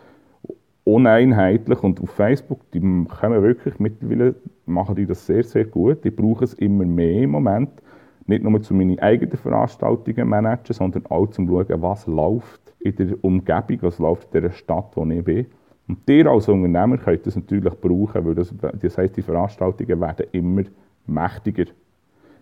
uneinheitlich 0.84 1.82
und 1.82 2.00
auf 2.00 2.10
Facebook, 2.10 2.60
die 2.72 2.80
kommen 2.80 3.42
wirklich 3.42 3.78
mittlerweile, 3.78 4.34
machen 4.66 4.94
die 4.96 5.06
das 5.06 5.26
sehr, 5.26 5.44
sehr 5.44 5.64
gut. 5.64 6.04
Die 6.04 6.10
brauchen 6.10 6.44
es 6.44 6.54
immer 6.54 6.84
mehr 6.84 7.22
im 7.22 7.30
Moment. 7.30 7.70
Nicht 8.26 8.44
nur 8.44 8.62
zu 8.62 8.74
meinen 8.74 8.98
eigenen 8.98 9.36
Veranstaltungen 9.36 10.28
managen, 10.28 10.74
sondern 10.74 11.06
auch 11.06 11.26
zum 11.28 11.48
schauen, 11.48 11.82
was 11.82 12.06
läuft 12.06 12.60
in 12.78 12.96
der 12.96 13.24
Umgebung, 13.24 13.78
was 13.82 13.98
läuft 13.98 14.34
in 14.34 14.42
der 14.42 14.50
Stadt, 14.50 14.92
wo 14.94 15.04
ich 15.04 15.24
bin. 15.24 15.46
Und 15.88 16.08
ihr 16.08 16.26
als 16.26 16.48
Unternehmer 16.48 16.98
könnt 16.98 17.26
das 17.26 17.34
natürlich 17.34 17.74
brauchen, 17.80 18.24
weil 18.24 18.34
das, 18.34 18.54
das 18.80 18.96
heisst, 18.96 19.16
die 19.16 19.22
Veranstaltungen 19.22 20.00
werden 20.00 20.26
immer 20.32 20.62
mächtiger. 21.06 21.64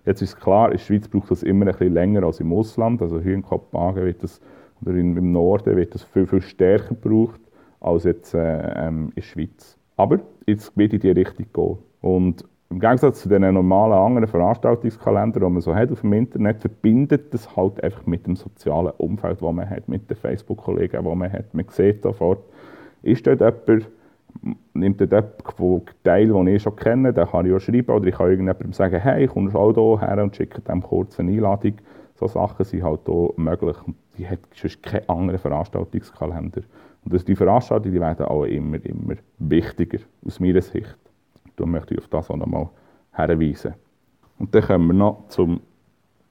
Jetzt 0.05 0.23
ist 0.23 0.39
klar, 0.39 0.67
in 0.67 0.73
der 0.73 0.79
Schweiz 0.79 1.09
braucht 1.09 1.31
das 1.31 1.43
immer 1.43 1.67
ein 1.67 1.73
bisschen 1.73 1.95
länger 1.95 2.25
als 2.25 2.41
im 2.41 2.53
Ausland. 2.53 3.01
Also 3.01 3.21
hier 3.21 3.35
in 3.35 3.43
Kopenhagen 3.43 4.05
wird 4.05 4.23
das, 4.23 4.41
oder 4.83 4.95
im 4.95 5.33
Norden 5.33 5.77
wird 5.77 5.95
das 5.95 6.03
viel, 6.03 6.27
viel 6.27 6.43
stärker 6.43 6.95
gebraucht 6.95 7.41
als 7.81 8.05
jetzt 8.05 8.35
äh, 8.35 8.87
ähm, 8.87 9.09
in 9.09 9.15
der 9.17 9.23
Schweiz. 9.23 9.77
Aber 9.97 10.21
jetzt 10.47 10.77
wird 10.77 10.93
in 10.93 11.01
die 11.01 11.11
Richtung 11.11 11.47
gehen. 11.53 11.79
Und 12.01 12.45
im 12.71 12.81
Gegensatz 12.81 13.23
zu 13.23 13.29
den 13.29 13.43
normalen 13.55 13.95
anderen 13.95 14.29
Veranstaltungskalendern, 14.29 15.43
die 15.43 15.51
man 15.51 15.63
so 15.63 15.75
hat 15.75 15.91
auf 15.91 16.03
dem 16.03 16.13
Internet, 16.13 16.61
verbindet 16.61 17.33
das 17.33 17.57
halt 17.57 17.83
einfach 17.83 18.05
mit 18.07 18.27
dem 18.27 18.37
sozialen 18.37 18.93
Umfeld, 18.99 19.41
das 19.41 19.53
man 19.53 19.69
hat, 19.69 19.89
mit 19.89 20.09
den 20.11 20.17
Facebook-Kollegen, 20.17 21.03
die 21.03 21.15
man 21.15 21.33
hat. 21.33 21.55
Man 21.55 21.65
sieht 21.71 22.03
sofort, 22.03 22.45
ist 23.03 23.27
dort 23.27 23.41
jemand, 23.41 23.89
nimmt 24.75 25.01
dort 25.01 25.35
jemand, 25.59 25.95
Teil, 26.05 26.29
den 26.29 26.47
ich 26.47 26.63
schon 26.63 26.77
kenne, 26.77 27.15
den 27.15 27.27
kann 27.27 27.47
ich 27.47 27.55
auch 27.55 27.61
schreiben, 27.61 27.91
oder 27.91 28.07
ich 28.07 28.15
kann 28.15 28.31
irgendjemandem 28.31 28.75
sagen, 28.75 29.01
hey, 29.01 29.27
kommst 29.27 29.55
du 29.55 29.59
auch 29.59 29.99
hierher 30.01 30.23
und 30.23 30.37
schicke 30.37 30.61
dem 30.61 30.83
kurz 30.83 31.19
eine 31.19 31.33
Einladung. 31.33 31.75
So 32.17 32.27
Sachen 32.27 32.65
sind 32.65 32.83
halt 32.83 33.01
hier 33.07 33.31
möglich 33.37 33.77
und 33.87 33.97
die 34.19 34.29
hat 34.29 34.41
sonst 34.53 34.83
keinen 34.83 35.09
anderen 35.09 35.39
Veranstaltungskalender. 35.39 36.63
Und 37.05 37.29
die 37.29 37.37
Veranstaltungen 37.37 37.95
die 37.95 38.01
werden 38.01 38.27
auch 38.27 38.45
immer, 38.45 38.85
immer 38.85 39.15
wichtiger, 39.39 39.99
aus 40.27 40.41
meiner 40.41 40.63
Sicht. 40.63 40.97
Da 41.57 41.67
möchte 41.67 41.95
ich 41.95 42.01
auf 42.01 42.09
das 42.09 42.31
auch 42.31 42.37
nochmal 42.37 42.69
hinweisen. 43.13 43.75
Und 44.39 44.55
dann 44.55 44.63
kommen 44.63 44.87
wir 44.89 44.95
noch 44.95 45.25
zum 45.29 45.61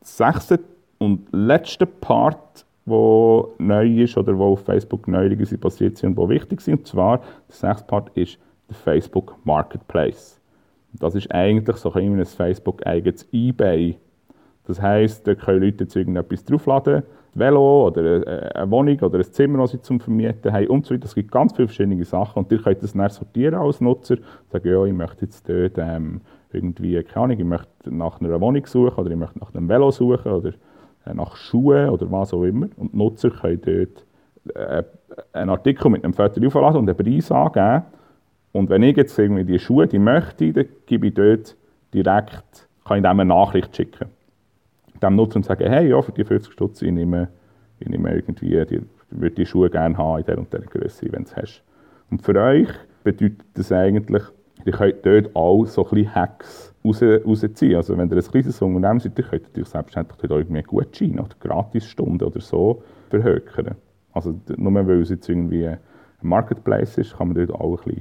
sechsten 0.02 0.60
und 1.00 1.28
letzten 1.32 1.88
Part, 2.00 2.66
wo 2.86 3.54
neu 3.58 4.04
ist 4.04 4.18
oder 4.18 4.38
wo 4.38 4.54
auf 4.54 4.62
Facebook 4.62 5.08
Neuerungen 5.08 5.60
passiert 5.60 5.98
sind 5.98 6.12
und 6.12 6.18
wo 6.18 6.30
wichtig 6.30 6.62
sind. 6.62 6.80
Und 6.80 6.88
zwar, 6.88 7.18
der 7.18 7.26
sechste 7.50 7.86
Part 7.86 8.16
ist 8.16 8.40
der 8.70 8.76
Facebook 8.76 9.36
Marketplace. 9.44 10.40
Das 10.94 11.16
ist 11.16 11.32
eigentlich 11.32 11.76
so 11.78 11.92
ein 11.94 12.26
Facebook-eigenes 12.26 13.28
eBay. 13.32 13.98
Das 14.66 14.82
heisst, 14.82 15.28
da 15.28 15.36
können 15.36 15.64
Leute 15.64 15.84
jetzt 15.84 15.96
irgendetwas 15.96 16.46
draufladen 16.46 17.04
Velo 17.38 17.88
oder 17.88 18.56
eine 18.56 18.72
Wohnung 18.72 19.00
oder 19.00 19.20
ein 19.20 19.24
Zimmer, 19.26 19.60
das 19.60 19.72
sie 19.72 19.82
zum 19.82 20.00
Vermieten 20.00 20.52
haben 20.52 20.68
und 20.68 20.86
so 20.86 20.94
weiter. 20.94 21.06
Es 21.06 21.16
gibt 21.16 21.32
ganz 21.32 21.54
viele 21.54 21.68
verschiedene 21.68 22.04
Sachen 22.04 22.44
und 22.44 22.52
ihr 22.52 22.62
könnt 22.62 22.82
das 22.82 22.94
dann 22.94 23.10
sortieren 23.10 23.56
als 23.56 23.82
Nutzer. 23.82 24.18
Sagen, 24.52 24.70
ja, 24.70 24.84
ich 24.86 24.94
möchte 24.94 25.26
jetzt 25.26 25.48
dort 25.48 25.78
ähm, 25.78 26.22
irgendwie, 26.52 27.02
keine 27.04 27.26
Ahnung, 27.26 27.40
ich 27.40 27.46
möchte 27.46 27.96
nach 27.96 28.20
einer 28.20 28.42
Wohnung 28.42 28.66
suchen 28.66 28.98
oder 28.98 29.12
ich 29.12 29.18
möchte 29.18 29.40
nach 29.40 29.54
einem 29.54 29.70
Velo 29.70 29.92
suchen 29.92 30.32
oder 30.32 30.54
äh, 31.06 31.14
nach 31.14 31.36
Schuhen 31.36 31.90
oder 31.90 32.12
was 32.12 32.34
auch 32.34 32.44
immer. 32.44 32.68
Und 32.78 32.94
die 32.94 32.98
Nutzer 32.98 33.30
können 33.30 33.62
dort 33.62 34.56
äh, 34.56 34.84
einen 35.34 35.50
Artikel 35.50 35.90
mit 35.90 36.04
einem 36.04 36.14
Foto 36.14 36.46
aufladen 36.46 36.80
und 36.80 36.90
einen 36.90 36.98
Preis 36.98 37.32
angeben. 37.32 37.84
Und 38.52 38.70
wenn 38.70 38.84
ich 38.84 38.98
jetzt 38.98 39.18
irgendwie 39.20 39.44
die 39.44 39.60
Schuhe 39.60 39.88
die 39.88 40.00
möchte, 40.00 40.52
dann 40.54 40.66
gebe 40.86 41.08
ich 41.08 41.14
dort 41.14 41.56
direkt, 41.94 42.68
kann 42.86 42.98
ich 42.98 43.04
dem 43.04 43.20
eine 43.20 43.26
Nachricht 43.26 43.76
schicken 43.76 44.17
dem 45.00 45.16
Nutzer 45.16 45.38
und 45.38 45.46
sagen, 45.46 45.70
hey, 45.70 45.90
ja, 45.90 46.02
für 46.02 46.12
die 46.12 46.24
50 46.24 46.54
Stutz, 46.54 46.82
ich 46.82 46.92
nehme, 46.92 47.30
ich 47.80 47.88
nehme 47.88 48.14
irgendwie, 48.14 48.66
die, 48.66 48.82
würde 49.10 49.36
die 49.36 49.46
Schuhe 49.46 49.70
gerne 49.70 49.98
haben 49.98 50.20
in 50.20 50.26
der 50.26 50.38
und 50.38 50.52
der 50.52 50.62
Größe, 50.62 51.12
wenn 51.12 51.24
du 51.24 51.30
es 51.30 51.36
hast. 51.36 51.64
Und 52.10 52.22
für 52.22 52.36
euch 52.36 52.70
bedeutet 53.04 53.44
das 53.54 53.72
eigentlich, 53.72 54.24
ihr 54.66 54.74
könnt 54.74 55.06
dort 55.06 55.36
auch 55.36 55.66
so 55.66 55.86
ein 55.86 55.90
bisschen 55.90 56.16
Hacks 56.16 56.74
raus, 56.84 57.02
rausziehen. 57.02 57.76
Also 57.76 57.98
wenn 57.98 58.10
ihr 58.10 58.18
ein 58.18 58.24
kleines 58.24 58.62
Unternehmen 58.62 59.00
seid, 59.00 59.18
ihr 59.18 59.26
könnt 59.26 59.44
natürlich 59.44 59.70
selbstverständlich 59.70 60.18
dort 60.20 60.42
irgendwie 60.42 60.64
Gutscheine 60.64 61.22
oder 61.22 61.36
Gratisstunden 61.40 62.28
oder 62.28 62.42
so 62.42 62.84
verhökern. 63.10 63.76
Also 64.14 64.40
nur 64.56 64.74
weil 64.74 65.02
es 65.02 65.10
jetzt 65.10 65.30
irgendwie 65.30 65.68
ein 65.68 65.78
Marketplace 66.22 66.98
ist, 66.98 67.18
kann 67.18 67.30
man 67.30 67.38
dort 67.38 67.60
auch 67.60 67.80
ein 67.86 67.94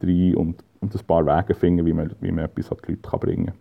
bisschen 0.00 0.34
rein 0.34 0.36
und, 0.36 0.64
und 0.80 0.94
ein 0.94 1.06
paar 1.06 1.26
Wege 1.26 1.54
finden, 1.54 1.84
wie 1.84 1.92
man, 1.92 2.14
wie 2.20 2.32
man 2.32 2.44
etwas 2.44 2.70
an 2.70 2.78
die 2.86 2.92
Leute 2.92 3.18
bringen 3.18 3.46
kann. 3.46 3.54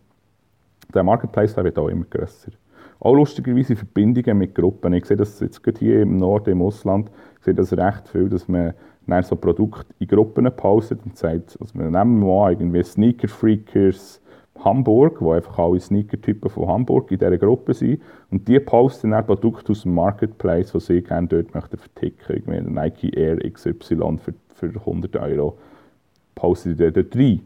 Der 0.93 1.04
Marketplace 1.04 1.54
der 1.54 1.65
wird 1.65 1.78
auch 1.78 1.89
immer 1.89 2.06
grösser. 2.06 2.52
Auch 2.99 3.13
lustigerweise 3.13 3.75
Verbindungen 3.75 4.38
mit 4.38 4.55
Gruppen. 4.55 4.93
Ich 4.93 5.05
sehe 5.05 5.17
das 5.17 5.39
jetzt 5.39 5.63
gerade 5.63 5.79
hier 5.79 6.01
im 6.01 6.17
Norden, 6.17 6.51
im 6.51 6.62
Ausland, 6.62 7.10
ich 7.39 7.45
sehe 7.45 7.53
das 7.53 7.73
recht 7.73 8.07
viel, 8.07 8.29
dass 8.29 8.47
man 8.47 8.73
dann 9.05 9.23
so 9.23 9.36
Produkte 9.36 9.86
in 9.99 10.07
Gruppen 10.07 10.49
postet 10.55 10.99
und 11.05 11.17
sagt, 11.17 11.57
also 11.62 11.73
wir 11.75 11.89
nehmen 11.89 12.19
mal 12.19 12.51
irgendwie 12.51 12.83
Sneaker 12.83 13.27
Freakers 13.27 14.21
Hamburg, 14.63 15.21
wo 15.21 15.33
einfach 15.33 15.57
alle 15.60 15.79
Sneaker-Typen 15.79 16.49
von 16.49 16.67
Hamburg 16.67 17.12
in 17.12 17.19
dieser 17.19 17.38
Gruppe 17.38 17.73
sind. 17.73 18.01
Und 18.31 18.47
die 18.47 18.60
posten 18.60 19.12
dann 19.12 19.25
Produkte 19.25 19.71
aus 19.71 19.83
dem 19.83 19.93
Marketplace, 19.93 20.71
die 20.71 20.79
sie 20.79 21.01
gerne 21.01 21.27
dort 21.27 21.53
möchten 21.53 21.77
verticken. 21.77 22.36
Irgendwie 22.36 22.71
Nike 22.71 23.10
Air 23.15 23.38
XY 23.38 24.17
für, 24.17 24.33
für 24.55 24.67
100 24.67 25.15
Euro. 25.17 25.57
Posten 26.36 26.75
die 26.75 26.91
dort 26.91 27.15
rein 27.15 27.41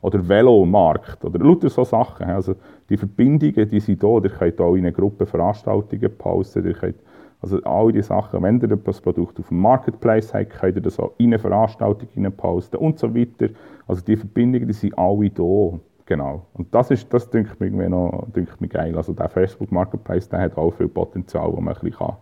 oder 0.00 0.28
Velomarkt 0.28 1.24
oder 1.24 1.38
lauter 1.38 1.68
so 1.68 1.84
Sachen. 1.84 2.26
Also 2.26 2.54
die 2.88 2.96
Verbindungen, 2.96 3.68
die 3.68 3.80
sind 3.80 4.02
da. 4.02 4.18
Ihr 4.18 4.30
könnt 4.30 4.60
auch 4.60 4.74
in 4.74 4.84
eine 4.84 4.92
Gruppe 4.92 5.26
Veranstaltungen 5.26 6.16
posten. 6.16 6.66
Ihr 6.66 6.74
könnt, 6.74 6.96
also 7.40 7.62
all 7.64 7.92
diese 7.92 8.08
Sachen, 8.08 8.42
wenn 8.42 8.60
ihr 8.60 8.68
das 8.68 9.00
Produkt 9.00 9.38
auf 9.38 9.48
dem 9.48 9.60
Marketplace 9.60 10.32
habt, 10.34 10.50
könnt 10.50 10.76
ihr 10.76 10.82
das 10.82 10.98
auch 10.98 11.12
in 11.18 11.26
eine 11.26 11.38
Veranstaltung 11.38 12.32
posten 12.36 12.76
und 12.76 12.98
so 12.98 13.14
weiter. 13.14 13.48
Also 13.86 14.02
die 14.02 14.16
Verbindungen, 14.16 14.68
die 14.68 14.74
sind 14.74 14.96
alle 14.96 15.30
da. 15.30 15.78
Genau. 16.06 16.46
Und 16.54 16.74
das 16.74 16.90
ist, 16.90 17.12
das 17.12 17.28
denke 17.28 17.52
ich 17.60 17.70
mir 17.70 17.90
noch, 17.90 18.26
denke 18.34 18.52
mir 18.60 18.68
geil. 18.68 18.96
Also 18.96 19.12
der 19.12 19.28
Facebook 19.28 19.70
Marketplace, 19.70 20.28
der 20.28 20.40
hat 20.40 20.56
auch 20.56 20.70
viel 20.70 20.88
Potenzial, 20.88 21.52
wo 21.52 21.60
man 21.60 21.74
ein 21.74 21.80
bisschen 21.80 21.98
kann, 21.98 22.16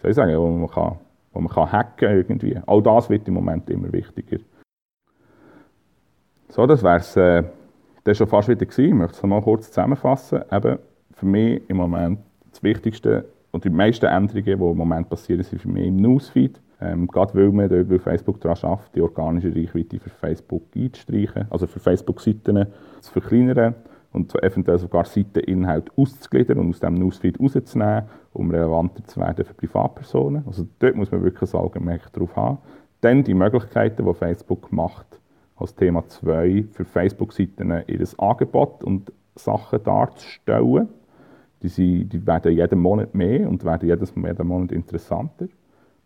soll 0.00 0.10
ich 0.10 0.16
sagen, 0.16 0.38
wo 0.38 0.46
man 0.46 0.70
kann, 0.70 0.98
wo 1.32 1.40
man 1.40 1.52
kann 1.52 1.72
hacken 1.72 2.10
irgendwie. 2.10 2.56
Auch 2.66 2.80
das 2.80 3.10
wird 3.10 3.26
im 3.26 3.34
Moment 3.34 3.68
immer 3.70 3.92
wichtiger. 3.92 4.38
So, 6.50 6.66
das 6.66 6.82
wäre 6.82 6.96
es 6.96 7.14
äh, 7.16 7.42
das 8.04 8.16
schon 8.16 8.26
fast 8.26 8.48
wieder 8.48 8.64
gewesen. 8.64 8.84
Ich 8.86 8.94
möchte 8.94 9.16
es 9.16 9.22
noch 9.22 9.28
mal 9.28 9.42
kurz 9.42 9.68
zusammenfassen. 9.68 10.42
Eben, 10.50 10.78
für 11.12 11.26
mich 11.26 11.62
im 11.68 11.76
Moment 11.76 12.20
das 12.50 12.62
Wichtigste 12.62 13.26
und 13.50 13.64
die 13.64 13.70
meisten 13.70 14.06
Änderungen, 14.06 14.44
die 14.44 14.52
im 14.52 14.76
Moment 14.76 15.10
passieren, 15.10 15.42
sind 15.42 15.60
für 15.60 15.68
mich 15.68 15.86
im 15.86 15.96
Newsfeed. 15.96 16.60
Ähm, 16.80 17.08
gerade 17.08 17.34
weil 17.34 17.50
man 17.50 17.68
dort 17.68 17.88
bei 17.88 17.98
Facebook 17.98 18.40
daran 18.40 18.56
schafft, 18.56 18.94
die 18.94 19.00
organische 19.00 19.54
Reichweite 19.54 19.98
für 19.98 20.10
Facebook 20.10 20.62
einzustreichen, 20.76 21.46
also 21.50 21.66
für 21.66 21.80
Facebook-Seiten 21.80 22.66
zu 23.00 23.12
verkleinern 23.12 23.74
und 24.12 24.32
eventuell 24.42 24.78
sogar 24.78 25.04
Seiteninhalt 25.04 25.90
auszugliedern 25.96 26.58
und 26.58 26.70
aus 26.70 26.80
dem 26.80 26.94
Newsfeed 26.94 27.40
rauszunehmen, 27.40 28.04
um 28.32 28.50
relevanter 28.50 29.04
zu 29.04 29.20
werden 29.20 29.44
für 29.44 29.54
Privatpersonen. 29.54 30.44
Also 30.46 30.66
dort 30.78 30.94
muss 30.94 31.10
man 31.10 31.24
wirklich 31.24 31.52
ein 31.52 31.60
Augenmerk 31.60 32.12
drauf 32.12 32.36
haben. 32.36 32.58
Dann 33.00 33.24
die 33.24 33.34
Möglichkeiten, 33.34 34.06
die 34.06 34.14
Facebook 34.14 34.72
macht, 34.72 35.18
als 35.58 35.74
Thema 35.74 36.06
2 36.06 36.66
für 36.72 36.84
Facebook-Seiten 36.84 37.82
ihr 37.86 38.00
Angebot 38.18 38.84
und 38.84 39.12
Sachen 39.34 39.82
darzustellen. 39.82 40.88
Die, 41.62 41.68
sind, 41.68 42.10
die 42.10 42.24
werden 42.26 42.52
jeden 42.52 42.78
Monat 42.78 43.14
mehr 43.14 43.48
und 43.48 43.64
werden 43.64 43.88
jedes, 43.88 44.14
jeden 44.14 44.46
Monat 44.46 44.72
interessanter. 44.72 45.48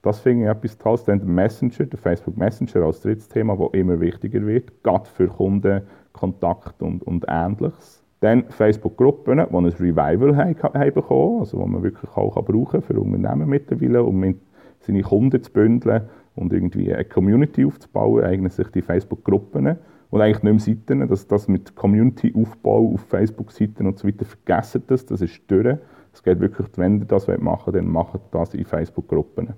Das 0.00 0.18
finde 0.20 0.44
ich 0.44 0.50
etwas 0.50 0.78
Tolles. 0.78 1.04
Dann 1.04 1.20
der 1.20 1.28
Messenger, 1.28 1.86
der 1.86 1.98
Facebook 1.98 2.36
Messenger 2.36 2.86
als 2.86 3.00
drittes 3.00 3.28
Thema, 3.28 3.56
das 3.56 3.68
immer 3.72 4.00
wichtiger 4.00 4.44
wird, 4.46 4.82
gerade 4.82 5.08
für 5.08 5.28
Kundenkontakt 5.28 6.82
und, 6.82 7.02
und 7.04 7.24
Ähnliches. 7.28 8.02
Dann 8.20 8.44
Facebook-Gruppen, 8.48 9.38
die 9.38 9.54
ein 9.54 9.64
Revival 9.66 10.36
haben 10.36 10.92
bekommen, 10.94 11.40
also 11.40 11.58
die 11.58 11.68
man 11.68 11.82
wirklich 11.82 12.10
auch 12.12 12.34
brauchen 12.34 12.66
kann 12.66 12.82
für 12.82 12.98
Unternehmen 12.98 13.48
mittlerweile, 13.48 14.02
um 14.02 14.34
seine 14.80 15.02
Kunden 15.02 15.42
zu 15.42 15.52
bündeln 15.52 16.08
und 16.34 16.52
irgendwie 16.52 16.92
eine 16.92 17.04
Community 17.04 17.64
aufzubauen, 17.64 18.24
eignen 18.24 18.50
sich 18.50 18.68
die 18.68 18.82
Facebook-Gruppen 18.82 19.76
und 20.10 20.20
eigentlich 20.20 20.42
nicht 20.42 20.66
mehr 20.66 20.76
Seiten. 20.76 21.08
Das, 21.08 21.26
das 21.26 21.48
mit 21.48 21.74
Community-Aufbau 21.74 22.92
auf 22.94 23.00
Facebook-Seiten 23.08 23.86
und 23.86 23.98
so 23.98 24.06
weiter, 24.06 24.24
vergessen 24.24 24.82
das, 24.86 25.06
das 25.06 25.20
ist 25.20 25.40
durch. 25.48 25.78
Es 26.12 26.22
geht 26.22 26.40
wirklich, 26.40 26.66
wenn 26.76 27.00
ihr 27.00 27.04
das 27.06 27.26
machen 27.28 27.66
wollt, 27.66 27.76
dann 27.76 27.88
macht 27.88 28.20
das 28.30 28.54
in 28.54 28.64
Facebook-Gruppen. 28.64 29.54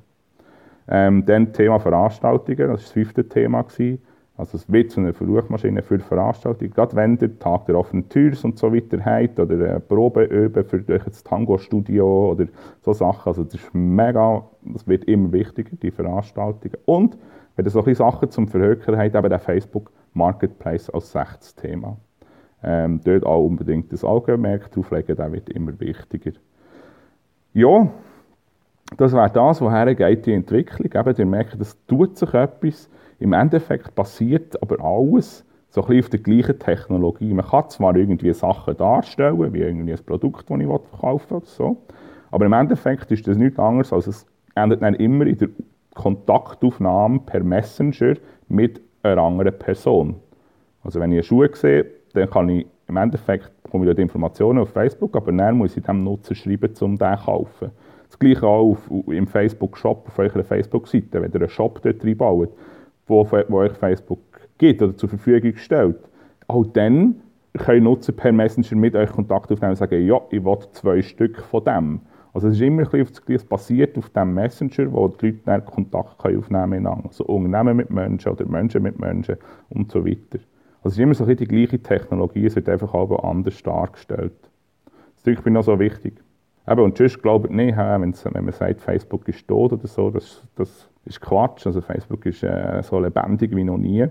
Ähm, 0.87 1.25
dann 1.25 1.53
Thema 1.53 1.79
Veranstaltungen, 1.81 2.59
das 2.59 2.69
war 2.69 2.77
das 2.77 2.91
fünfte 2.91 3.29
Thema. 3.29 3.63
Gewesen. 3.63 4.01
Also 4.37 4.57
es 4.57 4.71
wird 4.71 4.91
so 4.91 5.01
eine 5.01 5.13
Versuchmaschine 5.13 5.83
für 5.83 6.01
Veranstaltungen. 6.01 6.73
Gerade 6.73 6.97
wenn 6.97 7.17
ihr 7.21 7.39
Tag 7.39 7.67
der 7.67 7.79
offenen 7.79 8.09
Tür 8.09 8.33
und 8.43 8.59
so 8.59 8.73
weiter 8.73 9.05
habt 9.05 9.39
oder 9.39 9.55
eine 9.55 9.81
Probe 9.81 10.25
üben 10.25 10.65
für 10.65 10.81
das 10.81 11.23
Tango-Studio 11.23 12.33
oder 12.33 12.47
so 12.83 12.93
Sachen. 12.93 13.29
Also 13.29 13.45
das 13.45 13.55
ist 13.55 13.75
mega, 13.75 14.45
das 14.63 14.89
wird 14.89 15.05
immer 15.05 15.31
wichtiger, 15.31 15.77
die 15.77 15.93
Veranstaltungen. 15.93 16.77
Und 16.85 17.17
wenn 17.55 17.65
ihr 17.65 17.71
solche 17.71 17.95
Sachen 17.95 18.29
zum 18.31 18.49
Verhökern 18.49 18.99
habt, 18.99 19.15
eben 19.15 19.29
der 19.29 19.39
Facebook 19.39 19.93
Marketplace 20.15 20.91
als 20.91 21.13
sechstes 21.13 21.55
Thema. 21.55 21.97
Ähm, 22.63 23.01
dort 23.05 23.25
auch 23.27 23.45
unbedingt 23.45 23.93
das 23.93 24.03
Augenmerk 24.03 24.73
drauf 24.73 24.91
legen, 24.91 25.17
der 25.17 25.33
wird 25.33 25.51
immer 25.51 25.79
wichtiger. 25.79 26.33
Ja, 27.53 27.89
das 28.97 29.13
wäre 29.13 29.31
das, 29.31 29.61
woher 29.61 29.95
geht 29.95 30.27
die 30.27 30.33
Entwicklung. 30.33 30.91
Eben, 30.93 31.17
ihr 31.17 31.27
merkt, 31.27 31.61
es 31.61 31.77
tut 31.87 32.17
sich 32.17 32.33
etwas. 32.33 32.89
Im 33.25 33.33
Endeffekt 33.33 33.95
passiert 33.95 34.61
aber 34.61 34.85
alles 34.85 35.47
so 35.71 35.83
ein 35.87 35.99
auf 35.99 36.11
der 36.11 36.21
gleichen 36.21 36.59
Technologie. 36.59 37.33
Man 37.33 37.47
kann 37.47 37.71
zwar 37.71 37.97
irgendwie 37.97 38.31
Sachen 38.35 38.77
darstellen, 38.77 39.55
wie 39.55 39.61
irgendwie 39.61 39.95
ein 39.95 40.05
Produkt, 40.05 40.51
das 40.51 40.61
ich 40.61 40.67
verkaufen 40.67 41.31
will, 41.31 41.43
so, 41.45 41.79
aber 42.31 42.45
im 42.45 42.53
Endeffekt 42.53 43.11
ist 43.13 43.27
das 43.27 43.39
nichts 43.39 43.59
anderes, 43.59 43.95
als 43.95 44.09
es 44.09 44.27
endet 44.55 44.83
dann 44.83 44.93
immer 44.97 45.25
in 45.25 45.39
der 45.39 45.49
Kontaktaufnahme 45.95 47.21
per 47.21 47.43
Messenger 47.43 48.17
mit 48.49 48.83
einer 49.03 49.23
anderen 49.23 49.59
Person. 49.59 50.17
Also 50.83 51.01
wenn 51.01 51.11
ich 51.11 51.17
eine 51.17 51.23
Schuhe 51.23 51.49
sehe, 51.55 51.87
dann 52.13 52.29
kann 52.29 52.51
ich 52.51 52.67
im 52.89 52.99
Endeffekt 52.99 53.51
komme 53.71 53.89
ich 53.89 53.97
die 53.97 54.03
Informationen 54.03 54.59
auf 54.59 54.69
Facebook, 54.69 55.17
aber 55.17 55.33
dann 55.33 55.57
muss 55.57 55.79
ich 55.79 55.83
dem 55.83 56.05
Nutzer 56.05 56.35
schreiben, 56.35 56.75
um 56.79 56.99
den 56.99 57.17
zu 57.17 57.25
kaufen. 57.25 57.71
Das 58.07 58.19
gleiche 58.19 58.47
auch 58.47 58.73
auf, 58.73 58.91
im 59.07 59.27
Facebook-Shop, 59.27 60.09
auf 60.09 60.19
eurer 60.19 60.45
Facebook-Seite, 60.45 61.23
wenn 61.23 61.33
ihr 61.33 61.41
einen 61.41 61.49
Shop 61.49 61.81
dort 61.83 62.05
reinbaut, 62.05 62.51
wo, 63.07 63.27
wo 63.49 63.59
euch 63.59 63.73
Facebook 63.73 64.21
gibt 64.59 64.83
oder 64.83 64.97
zur 64.97 65.09
Verfügung 65.09 65.57
stellt. 65.57 65.99
Auch 66.49 66.65
dann 66.67 67.17
können 67.55 67.85
Nutzer 67.85 68.13
per 68.13 68.33
Messenger 68.33 68.77
mit 68.77 68.97
euch 68.97 69.11
Kontakt 69.11 69.51
aufnehmen 69.53 69.71
und 69.71 69.77
sagen, 69.77 70.05
ja, 70.07 70.21
ich 70.31 70.45
will 70.45 70.59
zwei 70.73 71.03
Stück 71.03 71.39
von 71.39 71.65
dem. 71.65 72.01
Also 72.33 72.49
es 72.49 72.57
ist 72.57 72.63
immer 72.63 72.83
ein 72.83 73.05
bisschen 73.05 73.37
auf 73.37 73.45
basiert 73.45 73.97
auf 73.97 74.11
dem 74.11 74.35
Messenger, 74.35 74.93
wo 74.93 75.07
die 75.07 75.27
Leute 75.27 75.39
dann 75.45 75.65
Kontakt 75.65 76.19
können 76.19 76.39
aufnehmen 76.39 76.85
können. 76.85 77.05
Also 77.07 77.25
Unternehmen 77.25 77.77
mit 77.77 77.91
Menschen 77.91 78.33
oder 78.33 78.45
Menschen 78.45 78.83
mit 78.83 78.99
Menschen 78.99 79.37
und 79.71 79.91
so 79.93 80.05
weiter. 80.05 80.41
Also 80.83 80.89
es 80.89 80.93
ist 80.95 80.99
immer 80.99 81.15
so 81.15 81.25
ein 81.25 81.37
die 81.37 81.47
gleiche 81.47 81.79
Technologie, 81.79 82.47
es 82.47 82.57
wird 82.57 82.69
einfach 82.69 82.93
aber 82.93 83.25
anders 83.25 83.63
dargestellt. 83.63 84.35
Das 85.23 85.33
ist 85.33 85.45
mir 85.45 85.53
noch 85.53 85.63
so 85.63 85.79
wichtig. 85.79 86.15
Eben, 86.67 86.81
und 86.81 86.99
sonst 86.99 87.23
glaube 87.23 87.49
ich 87.49 87.55
nicht, 87.55 87.77
wenn 87.77 88.45
man 88.45 88.53
sagt, 88.53 88.81
Facebook 88.81 89.29
ist 89.29 89.47
tot 89.47 89.73
oder 89.73 89.87
so, 89.87 90.11
das, 90.11 90.43
das 90.57 90.91
ist 91.05 91.21
Quatsch. 91.21 91.67
Also 91.67 91.81
Facebook 91.81 92.27
ist 92.27 92.43
äh, 92.43 92.83
so 92.83 92.99
lebendig 92.99 93.55
wie 93.55 93.65
noch 93.65 93.79
nie. 93.79 94.07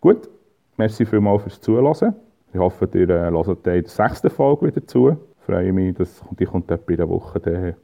Gut, 0.00 0.28
merci 0.76 1.06
vielmals 1.06 1.42
fürs 1.42 1.60
Zuhören. 1.60 2.14
Ich 2.52 2.58
hoffe, 2.58 2.88
ihr 2.94 3.08
äh, 3.08 3.30
hört 3.30 3.66
die 3.66 3.82
sechste 3.86 4.30
Folge 4.30 4.66
wieder 4.66 4.86
zu. 4.86 5.10
Ich 5.10 5.44
freue 5.44 5.72
mich, 5.72 5.94
dass 5.94 6.22
die 6.38 6.44
kommt 6.44 6.70
etwa 6.70 6.90
in 6.90 6.96
der 6.96 7.08
Woche 7.08 7.74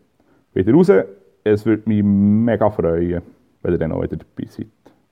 wieder 0.53 0.73
raus. 0.73 0.93
Es 1.45 1.65
würde 1.65 1.83
mich 1.87 2.03
mega 2.03 2.69
freuen, 2.71 3.23
wenn 3.63 3.73
ihr 3.73 3.79
dann 3.79 3.93
auch 3.93 4.03
wieder 4.03 4.17
dabei 4.17 4.49
seid. 4.49 4.69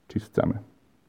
Tschüss 0.09 0.31
zusammen. 0.33 0.75